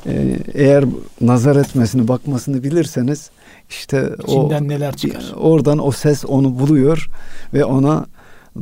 e, 0.05 0.39
eğer 0.53 0.85
nazar 1.21 1.55
etmesini 1.55 2.07
bakmasını 2.07 2.63
bilirseniz 2.63 3.29
işte 3.69 4.09
İçinden 4.27 4.63
o, 4.63 4.67
neler 4.67 4.95
çıkar. 4.95 5.33
Oradan 5.35 5.87
o 5.87 5.91
ses 5.91 6.25
onu 6.25 6.59
buluyor 6.59 7.09
ve 7.53 7.65
ona 7.65 8.05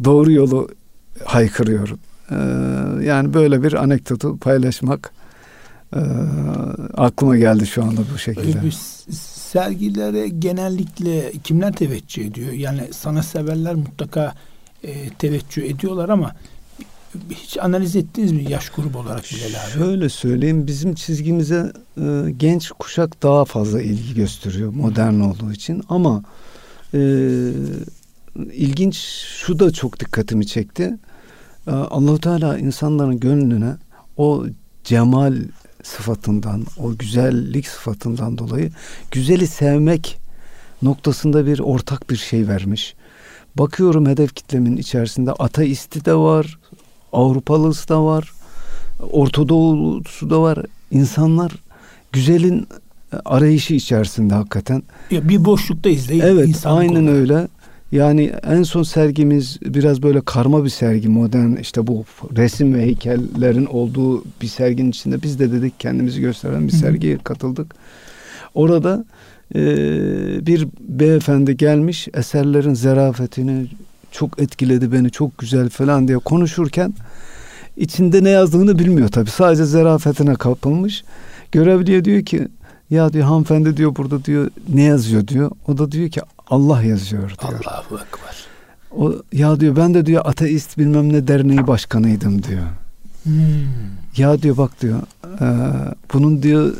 doğru 0.03 0.31
yolu 0.31 0.69
haykırıyor. 1.25 1.89
Ee, 2.31 2.35
yani 3.05 3.33
böyle 3.33 3.63
bir 3.63 3.73
anekdotu 3.73 4.37
paylaşmak 4.37 5.11
e, 5.95 6.01
aklıma 6.97 7.37
geldi 7.37 7.67
şu 7.67 7.83
anda 7.83 8.01
bu 8.13 8.17
şekilde. 8.17 8.63
Bir 8.63 8.71
sergilere 9.51 10.27
genellikle 10.27 11.31
kimler 11.31 11.73
teveccüh 11.73 12.25
ediyor? 12.25 12.51
Yani 12.51 12.81
sana 12.91 13.23
severler 13.23 13.75
mutlaka 13.75 14.33
e, 14.83 15.09
teveccüh 15.09 15.63
ediyorlar 15.63 16.09
ama 16.09 16.35
hiç 17.29 17.57
analiz 17.57 17.95
ettiniz 17.95 18.31
mi 18.31 18.51
yaş 18.51 18.69
grubu 18.69 18.97
olarak 18.97 19.23
Bilal 19.23 19.45
abi? 19.45 19.71
Şöyle 19.73 20.09
söyleyeyim 20.09 20.67
bizim 20.67 20.95
çizgimize 20.95 21.73
e, 21.97 22.31
genç 22.37 22.71
kuşak 22.71 23.23
daha 23.23 23.45
fazla 23.45 23.81
ilgi 23.81 24.13
gösteriyor 24.13 24.73
modern 24.73 25.19
olduğu 25.19 25.51
için 25.51 25.83
ama 25.89 26.23
e, 26.93 26.99
ilginç 28.53 28.95
şu 29.27 29.59
da 29.59 29.71
çok 29.71 29.99
dikkatimi 29.99 30.47
çekti. 30.47 30.97
E, 31.67 31.71
Allahu 31.71 32.19
Teala 32.19 32.57
insanların 32.57 33.19
gönlüne 33.19 33.75
o 34.17 34.45
cemal 34.83 35.35
sıfatından, 35.83 36.65
o 36.77 36.97
güzellik 36.97 37.67
sıfatından 37.67 38.37
dolayı 38.37 38.71
güzeli 39.11 39.47
sevmek 39.47 40.19
noktasında 40.81 41.45
bir 41.45 41.59
ortak 41.59 42.09
bir 42.09 42.15
şey 42.17 42.47
vermiş. 42.47 42.95
Bakıyorum 43.55 44.05
hedef 44.05 44.35
kitlemin 44.35 44.77
içerisinde 44.77 45.31
ateisti 45.31 46.05
de 46.05 46.15
var, 46.15 46.59
Avrupalısı 47.13 47.89
da 47.89 48.05
var. 48.05 48.31
Ortadoğusu 49.11 50.29
da 50.29 50.41
var. 50.41 50.59
İnsanlar 50.91 51.51
güzelin 52.11 52.67
arayışı 53.25 53.73
içerisinde 53.73 54.33
hakikaten. 54.33 54.83
Ya 55.11 55.29
bir 55.29 55.45
boşluktayız 55.45 56.09
değil 56.09 56.23
Evet 56.25 56.47
insan 56.47 56.77
aynen 56.77 56.95
konu. 56.95 57.09
öyle. 57.09 57.47
Yani 57.91 58.31
en 58.43 58.63
son 58.63 58.83
sergimiz 58.83 59.59
biraz 59.65 60.03
böyle 60.03 60.21
karma 60.21 60.63
bir 60.63 60.69
sergi 60.69 61.09
modern 61.09 61.55
işte 61.55 61.87
bu 61.87 62.05
resim 62.37 62.73
ve 62.73 62.81
heykellerin 62.81 63.65
olduğu 63.65 64.23
bir 64.41 64.47
serginin 64.47 64.89
içinde 64.89 65.23
biz 65.23 65.39
de 65.39 65.51
dedik 65.51 65.79
kendimizi 65.79 66.21
gösteren 66.21 66.67
bir 66.67 66.73
sergiye 66.73 67.17
katıldık. 67.17 67.75
Orada 68.53 69.05
e, 69.55 69.61
bir 70.45 70.67
beyefendi 70.79 71.57
gelmiş 71.57 72.07
eserlerin 72.13 72.73
zerafetini 72.73 73.67
çok 74.11 74.41
etkiledi 74.41 74.91
beni 74.91 75.11
çok 75.11 75.37
güzel 75.37 75.69
falan 75.69 76.07
diye 76.07 76.17
konuşurken 76.17 76.93
içinde 77.77 78.23
ne 78.23 78.29
yazdığını 78.29 78.79
bilmiyor 78.79 79.09
tabi 79.09 79.29
sadece 79.29 79.65
zerafetine 79.65 80.35
kapılmış. 80.35 81.03
Görevliye 81.51 82.05
diyor 82.05 82.25
ki 82.25 82.47
ya 82.89 83.13
diyor 83.13 83.25
hanımefendi 83.25 83.77
diyor 83.77 83.95
burada 83.95 84.25
diyor 84.25 84.51
ne 84.73 84.81
yazıyor 84.81 85.27
diyor. 85.27 85.51
O 85.67 85.77
da 85.77 85.91
diyor 85.91 86.09
ki 86.09 86.21
Allah 86.47 86.83
yazıyor 86.83 87.21
diyor. 87.21 87.61
Allahu 87.65 87.95
Ekber. 87.95 88.45
O 88.91 89.13
ya 89.33 89.59
diyor 89.59 89.75
ben 89.75 89.93
de 89.93 90.05
diyor 90.05 90.21
ateist 90.25 90.77
bilmem 90.77 91.13
ne 91.13 91.27
derneği 91.27 91.67
başkanıydım 91.67 92.43
diyor. 92.43 92.63
Hmm. 93.23 93.33
Ya 94.17 94.41
diyor 94.41 94.57
bak 94.57 94.81
diyor 94.81 95.01
e, 95.41 95.47
bunun 96.13 96.43
diyor 96.43 96.73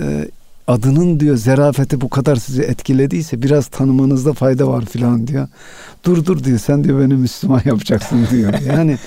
e, 0.00 0.28
adının 0.70 1.20
diyor 1.20 1.36
zerafeti 1.36 2.00
bu 2.00 2.08
kadar 2.08 2.36
sizi 2.36 2.62
etkilediyse 2.62 3.42
biraz 3.42 3.66
tanımanızda 3.66 4.32
fayda 4.32 4.68
var 4.68 4.84
filan 4.84 5.26
diyor. 5.26 5.48
Dur 6.04 6.24
dur 6.24 6.44
diyor 6.44 6.58
sen 6.58 6.84
diyor 6.84 7.00
beni 7.00 7.14
Müslüman 7.14 7.62
yapacaksın 7.64 8.26
diyor. 8.30 8.52
Yani 8.66 8.98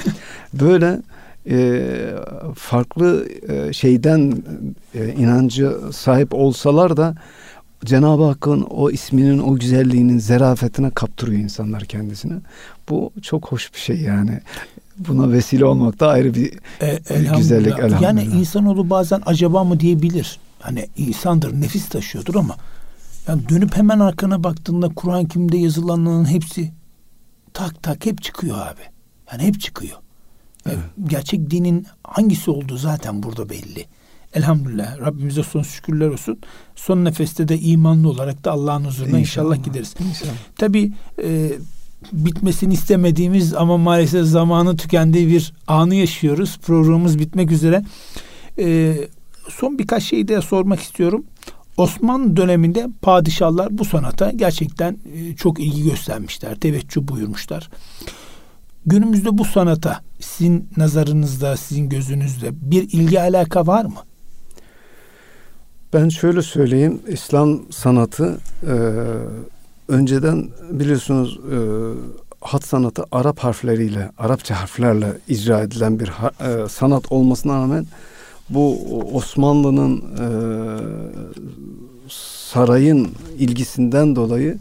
böyle 0.54 1.00
e, 1.50 1.82
farklı 2.56 3.28
e, 3.50 3.74
şeyden 3.74 4.34
e, 4.96 5.14
inancı 5.14 5.74
sahip 5.94 6.34
olsalar 6.34 6.98
da 6.98 7.16
Cenab-ı 7.86 8.24
Hakk'ın 8.24 8.62
o 8.62 8.92
isminin 8.92 9.40
o 9.40 9.56
güzelliğinin 9.56 10.20
zerafetine 10.20 10.90
kaptırıyor 10.90 11.40
insanlar 11.42 11.86
kendisini. 11.86 12.34
Bu 12.90 13.12
çok 13.22 13.48
hoş 13.52 13.74
bir 13.74 13.80
şey 13.80 14.02
yani. 14.02 14.40
Buna 14.98 15.32
vesile 15.32 15.66
olmak 15.66 16.00
da 16.00 16.08
ayrı 16.08 16.34
bir 16.34 16.54
E, 16.82 16.86
elhamdülillah. 16.88 17.38
güzellik 17.38 17.68
elhamdülillah. 17.68 18.02
Yani 18.02 18.24
insanoğlu 18.24 18.90
bazen 18.90 19.22
acaba 19.26 19.64
mı 19.64 19.80
diyebilir. 19.80 20.40
Hani 20.64 20.88
insandır, 20.98 21.62
nefis 21.62 21.90
taşıyordur 21.90 22.36
ama 22.36 22.56
yani 23.28 23.50
dönüp 23.50 23.78
hemen 23.78 24.00
arkana 24.00 24.44
baktığında 24.44 24.90
Kur'an 24.90 25.26
kimde 25.26 25.58
yazılanların 25.58 26.26
hepsi 26.26 26.72
tak 27.54 27.84
tak 27.84 28.06
hep 28.06 28.22
çıkıyor 28.22 28.58
abi. 28.58 28.82
Yani 29.32 29.44
hep 29.44 29.62
çıkıyor. 29.62 29.98
Evet. 30.66 30.80
Gerçek 31.04 31.52
dinin 31.52 31.88
hangisi 32.04 32.52
olduğu 32.52 32.78
zaten 32.78 33.24
burada 33.24 33.50
belli. 33.50 33.86
Elhamdülillah 34.34 35.00
Rabbimize 35.00 35.44
son 35.44 35.62
şükürler 35.62 36.08
olsun. 36.08 36.40
Son 36.76 37.06
nefeste 37.06 37.48
de 37.48 37.60
imanlı 37.60 38.10
olarak 38.10 38.46
da 38.46 38.52
Allah'ın 38.52 38.86
huzuruna 38.86 39.20
inşallah, 39.20 39.56
inşallah 39.56 39.66
gideriz. 39.66 39.96
İnşallah. 40.10 40.32
Tabii 40.56 40.92
e, 41.24 41.52
bitmesini 42.14 42.74
istemediğimiz 42.74 43.54
ama 43.54 43.78
maalesef 43.78 44.26
zamanı 44.26 44.78
tükendiği 44.78 45.28
bir 45.28 45.54
anı 45.68 45.96
yaşıyoruz. 45.96 46.58
Programımız 46.58 47.20
bitmek 47.20 47.52
üzere. 47.52 47.84
E, 48.60 48.98
son 49.50 49.80
birkaç 49.80 50.04
şey 50.04 50.28
de 50.28 50.42
sormak 50.42 50.80
istiyorum. 50.80 51.26
Osmanlı 51.78 52.38
döneminde 52.38 52.88
padişahlar 53.02 53.78
bu 53.78 53.86
sanata 53.86 54.32
gerçekten 54.32 54.98
e, 55.14 55.36
çok 55.36 55.60
ilgi 55.60 55.84
göstermişler, 55.84 56.56
teveccüh 56.56 57.02
buyurmuşlar. 57.02 57.70
Günümüzde 58.86 59.38
bu 59.38 59.46
sanata 59.46 60.02
sizin 60.20 60.70
nazarınızda, 60.78 61.58
sizin 61.58 61.90
gözünüzde 61.90 62.50
bir 62.72 62.84
ilgi 62.84 63.22
alaka 63.22 63.68
var 63.68 63.86
mı? 63.86 64.00
Ben 65.94 66.10
şöyle 66.10 66.42
söyleyeyim, 66.42 67.02
İslam 67.08 67.62
sanatı 67.72 68.38
e, 68.68 68.76
önceden 69.88 70.50
biliyorsunuz 70.72 71.40
e, 71.52 71.58
hat 72.42 72.64
sanatı 72.66 73.04
Arap 73.12 73.40
harfleriyle, 73.40 74.12
Arapça 74.18 74.62
harflerle 74.62 75.18
icra 75.28 75.62
edilen 75.62 76.00
bir 76.00 76.08
ha, 76.08 76.32
e, 76.40 76.70
sanat 76.70 77.12
olmasına 77.12 77.54
rağmen 77.54 77.86
bu 78.50 78.80
Osmanlı'nın 79.14 79.98
e, 79.98 80.28
sarayın 82.10 83.10
ilgisinden 83.38 84.16
dolayı 84.16 84.58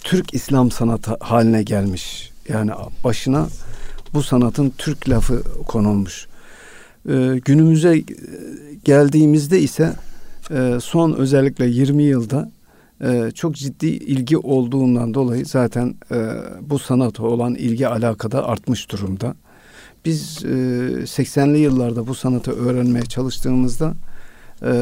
Türk 0.00 0.34
İslam 0.34 0.70
sanatı 0.70 1.16
haline 1.20 1.62
gelmiş. 1.62 2.30
Yani 2.48 2.70
başına 3.04 3.48
bu 4.14 4.22
sanatın 4.22 4.72
Türk 4.78 5.08
lafı 5.08 5.42
konulmuş. 5.66 6.26
E, 7.08 7.40
günümüze 7.44 8.04
geldiğimizde 8.84 9.60
ise 9.60 9.92
e, 10.50 10.78
son 10.82 11.12
özellikle 11.12 11.66
20 11.66 12.02
yılda 12.02 12.50
e, 13.04 13.30
çok 13.34 13.54
ciddi 13.54 13.86
ilgi 13.86 14.38
olduğundan 14.38 15.14
dolayı 15.14 15.46
zaten 15.46 15.94
e, 16.10 16.16
bu 16.60 16.78
sanata 16.78 17.22
olan 17.22 17.54
ilgi 17.54 17.88
alakada 17.88 18.46
artmış 18.46 18.90
durumda. 18.90 19.34
Biz 20.04 20.44
e, 20.44 20.48
80'li 21.04 21.58
yıllarda 21.58 22.06
bu 22.06 22.14
sanatı 22.14 22.52
öğrenmeye 22.52 23.04
çalıştığımızda 23.04 23.94
e, 24.62 24.72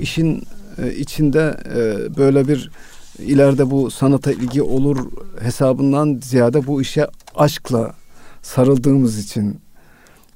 işin 0.00 0.42
e, 0.78 0.94
içinde 0.94 1.56
e, 1.74 2.16
böyle 2.16 2.48
bir 2.48 2.70
ileride 3.18 3.70
bu 3.70 3.90
sanata 3.90 4.32
ilgi 4.32 4.62
olur 4.62 4.98
hesabından 5.40 6.20
ziyade 6.22 6.66
bu 6.66 6.82
işe 6.82 7.06
aşkla 7.34 7.94
sarıldığımız 8.42 9.18
için 9.18 9.60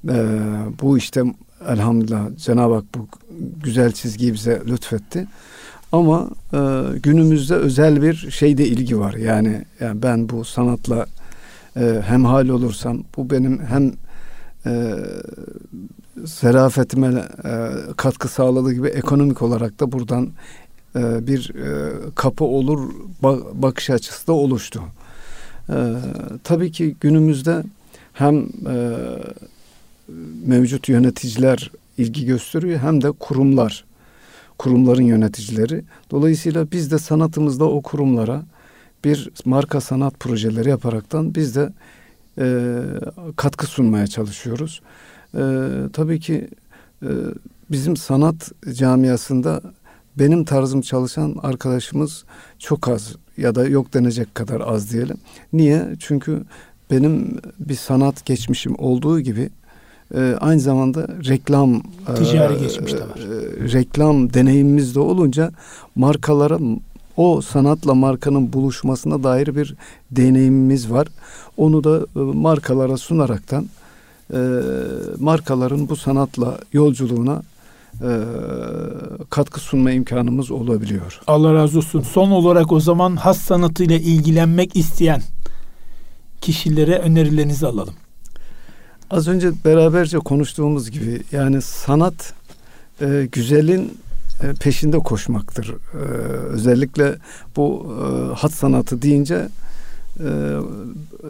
e, 0.08 0.16
bu 0.82 0.98
işte 0.98 1.22
elhamdülillah 1.68 2.36
Cenab-ı 2.36 2.74
Hak 2.74 2.84
bu 2.94 3.08
güzel 3.62 3.92
çizgiyi 3.92 4.32
bize 4.34 4.62
lütfetti. 4.66 5.26
Ama 5.92 6.30
e, 6.52 6.58
günümüzde 7.02 7.54
özel 7.54 8.02
bir 8.02 8.30
şeyde 8.30 8.66
ilgi 8.66 8.98
var. 8.98 9.14
Yani, 9.14 9.64
yani 9.80 10.02
ben 10.02 10.28
bu 10.28 10.44
sanatla 10.44 11.06
e, 11.76 12.02
hemhal 12.06 12.48
olursam 12.48 13.04
bu 13.16 13.30
benim 13.30 13.60
hem 13.60 13.92
e, 14.66 14.94
zerafetime 16.24 17.24
e, 17.44 17.70
katkı 17.96 18.28
sağladığı 18.28 18.72
gibi 18.72 18.88
ekonomik 18.88 19.42
olarak 19.42 19.80
da 19.80 19.92
buradan 19.92 20.30
e, 20.96 21.26
bir 21.26 21.54
e, 21.54 21.92
kapı 22.14 22.44
olur 22.44 22.90
bakış 23.52 23.90
açısı 23.90 24.26
da 24.26 24.32
oluştu. 24.32 24.82
E, 25.68 25.76
tabii 26.44 26.72
ki 26.72 26.96
günümüzde 27.00 27.62
hem 28.12 28.38
e, 28.68 28.98
mevcut 30.46 30.88
yöneticiler 30.88 31.70
ilgi 31.98 32.26
gösteriyor 32.26 32.78
hem 32.80 33.02
de 33.02 33.10
kurumlar, 33.10 33.84
kurumların 34.58 35.02
yöneticileri. 35.02 35.84
Dolayısıyla 36.10 36.70
biz 36.72 36.90
de 36.90 36.98
sanatımızda 36.98 37.64
o 37.64 37.82
kurumlara 37.82 38.42
bir 39.04 39.30
marka 39.44 39.80
sanat 39.80 40.20
projeleri 40.20 40.68
yaparaktan 40.68 41.34
biz 41.34 41.56
de 41.56 41.72
e, 42.38 42.80
katkı 43.36 43.66
sunmaya 43.66 44.06
çalışıyoruz. 44.06 44.80
E, 45.34 45.42
tabii 45.92 46.20
ki 46.20 46.48
e, 47.02 47.08
bizim 47.70 47.96
sanat 47.96 48.52
camiasında 48.72 49.60
benim 50.18 50.44
tarzım 50.44 50.80
çalışan 50.80 51.36
arkadaşımız 51.42 52.24
çok 52.58 52.88
az 52.88 53.16
ya 53.36 53.54
da 53.54 53.68
yok 53.68 53.94
denecek 53.94 54.34
kadar 54.34 54.60
az 54.60 54.92
diyelim. 54.92 55.16
Niye? 55.52 55.84
Çünkü 55.98 56.44
benim 56.90 57.38
bir 57.58 57.74
sanat 57.74 58.26
geçmişim 58.26 58.74
olduğu 58.78 59.20
gibi 59.20 59.50
e, 60.14 60.36
aynı 60.40 60.60
zamanda 60.60 61.08
reklam 61.08 61.82
ticari 62.16 62.54
e, 62.54 62.58
geçmiş 62.58 62.92
de 62.92 63.00
var. 63.00 63.18
E, 63.18 63.72
reklam 63.72 64.34
deneyimimiz 64.34 64.94
de 64.94 65.00
olunca 65.00 65.52
markalara 65.94 66.58
o 67.16 67.40
sanatla 67.40 67.94
markanın 67.94 68.52
buluşmasına 68.52 69.22
dair 69.22 69.56
bir 69.56 69.74
deneyimimiz 70.10 70.90
var. 70.90 71.08
Onu 71.56 71.84
da 71.84 72.06
e, 72.16 72.18
markalara 72.18 72.96
sunaraktan 72.96 73.68
e, 74.32 74.38
markaların 75.18 75.88
bu 75.88 75.96
sanatla 75.96 76.58
yolculuğuna 76.72 77.42
e, 78.00 78.10
katkı 79.30 79.60
sunma 79.60 79.90
imkanımız 79.90 80.50
olabiliyor. 80.50 81.20
Allah 81.26 81.54
razı 81.54 81.78
olsun. 81.78 82.00
Son 82.00 82.30
olarak 82.30 82.72
o 82.72 82.80
zaman 82.80 83.16
has 83.16 83.38
sanatıyla 83.38 83.96
ilgilenmek 83.96 84.76
isteyen 84.76 85.22
kişilere 86.40 86.98
önerilerinizi 86.98 87.66
alalım. 87.66 87.94
Az 89.10 89.28
önce 89.28 89.52
beraberce 89.64 90.18
konuştuğumuz 90.18 90.90
gibi 90.90 91.22
yani 91.32 91.62
sanat 91.62 92.34
e, 93.00 93.28
güzelin 93.32 93.98
peşinde 94.60 94.98
koşmaktır. 94.98 95.74
E, 95.94 95.98
özellikle 96.28 97.14
bu 97.56 97.94
e, 98.00 98.34
hat 98.34 98.52
sanatı 98.52 99.02
deyince 99.02 99.48
e, 100.20 100.56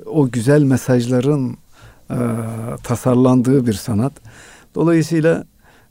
o 0.07 0.31
güzel 0.31 0.63
mesajların 0.63 1.57
e, 2.11 2.19
tasarlandığı 2.83 3.67
bir 3.67 3.73
sanat. 3.73 4.13
Dolayısıyla 4.75 5.45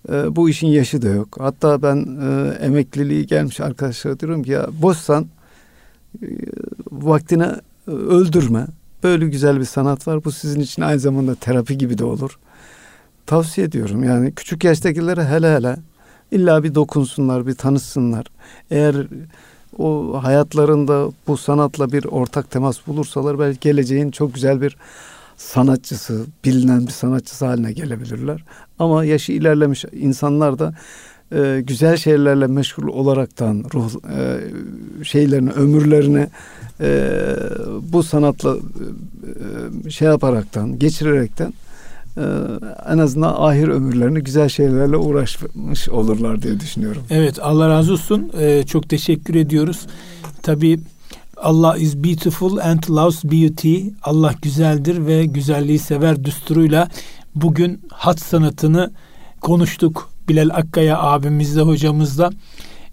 e, 0.10 0.36
bu 0.36 0.50
işin 0.50 0.68
yaşı 0.68 1.02
da 1.02 1.10
yok. 1.10 1.38
Hatta 1.40 1.82
ben 1.82 2.18
e, 2.22 2.50
emekliliği 2.66 3.28
gelmiş 3.28 3.60
arkadaşlara 3.60 4.20
diyorum 4.20 4.44
ki 4.44 4.52
ya 4.52 4.68
boşsan 4.82 5.28
e, 6.24 6.28
vaktine 6.92 7.56
öldürme. 7.88 8.68
Böyle 9.04 9.28
güzel 9.28 9.60
bir 9.60 9.66
sanat 9.66 10.08
var. 10.08 10.24
Bu 10.24 10.32
sizin 10.32 10.60
için 10.60 10.82
aynı 10.82 11.00
zamanda 11.00 11.36
terapi 11.36 11.78
gibi 11.78 11.98
de 11.98 12.06
olur. 12.06 12.40
Tavsiye 13.26 13.68
ediyorum. 13.68 14.04
Yani 14.04 14.32
küçük 14.36 14.64
yaştakilere 14.64 15.26
hele 15.26 15.56
hele 15.56 15.78
illa 16.34 16.64
bir 16.64 16.76
dokunsunlar, 16.76 17.48
bir 17.48 17.54
tanışsınlar. 17.54 18.26
Eğer 18.72 18.96
o 19.78 20.20
hayatlarında 20.24 21.12
bu 21.28 21.38
sanatla 21.38 21.92
bir 21.92 22.06
ortak 22.06 22.52
temas 22.52 22.88
bulursalar 22.88 23.40
belki 23.40 23.60
geleceğin 23.60 24.12
çok 24.12 24.34
güzel 24.34 24.62
bir 24.62 24.78
sanatçısı, 25.38 26.26
bilinen 26.46 26.88
bir 26.88 26.92
sanatçısı 26.92 27.46
haline 27.46 27.72
gelebilirler. 27.72 28.44
Ama 28.80 29.06
yaşı 29.06 29.32
ilerlemiş 29.32 29.86
insanlar 29.92 30.60
da 30.60 30.74
e, 31.32 31.62
güzel 31.68 31.98
şeylerle 31.98 32.48
meşgul 32.48 32.88
olaraktan 32.88 33.66
ruh 33.74 33.92
e, 34.18 34.40
şeylerini, 35.04 35.52
ömürlerini 35.52 36.28
e, 36.82 37.12
bu 37.82 38.04
sanatla 38.04 38.56
e, 39.86 39.90
şey 39.90 40.08
yaparaktan, 40.08 40.80
geçirerekten 40.80 41.54
e, 42.18 42.24
en 42.94 42.98
azından 42.98 43.36
ahir 43.38 43.68
ömürlerini 43.68 44.20
güzel 44.20 44.50
şeylerle 44.50 44.98
uğraşmış 44.98 45.90
olurlar 45.90 46.42
diye 46.42 46.60
düşünüyorum. 46.60 47.04
Evet 47.10 47.40
Allah 47.42 47.70
razı 47.70 47.94
olsun. 47.94 48.32
Ee, 48.40 48.64
çok 48.68 48.90
teşekkür 48.90 49.36
ediyoruz. 49.36 49.88
Tabii 50.42 50.80
Allah 51.38 51.78
is 51.78 51.96
beautiful 51.96 52.58
and 52.58 52.84
loves 52.90 53.24
beauty. 53.24 53.78
Allah 54.04 54.34
güzeldir 54.42 55.08
ve 55.08 55.26
güzelliği 55.26 55.80
sever 55.80 56.24
düsturuyla 56.24 56.88
bugün 57.36 57.82
hat 57.90 58.20
sanatını 58.20 58.92
konuştuk. 59.42 60.10
Bilal 60.30 60.50
Akkaya 60.54 61.00
abimizle 61.00 61.62
hocamızla. 61.62 62.30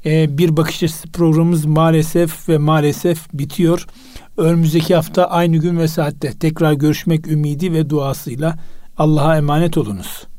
Ee, 0.06 0.38
bir 0.38 0.56
bakış 0.56 0.82
açısı 0.82 1.08
programımız 1.08 1.64
maalesef 1.64 2.48
ve 2.48 2.58
maalesef 2.58 3.32
bitiyor. 3.32 3.86
Önümüzdeki 4.36 4.94
hafta 4.94 5.24
aynı 5.24 5.56
gün 5.56 5.78
ve 5.78 5.88
saatte 5.88 6.32
tekrar 6.32 6.72
görüşmek 6.72 7.26
ümidi 7.26 7.72
ve 7.72 7.90
duasıyla 7.90 8.58
Allah'a 9.01 9.36
emanet 9.36 9.78
olunuz. 9.78 10.30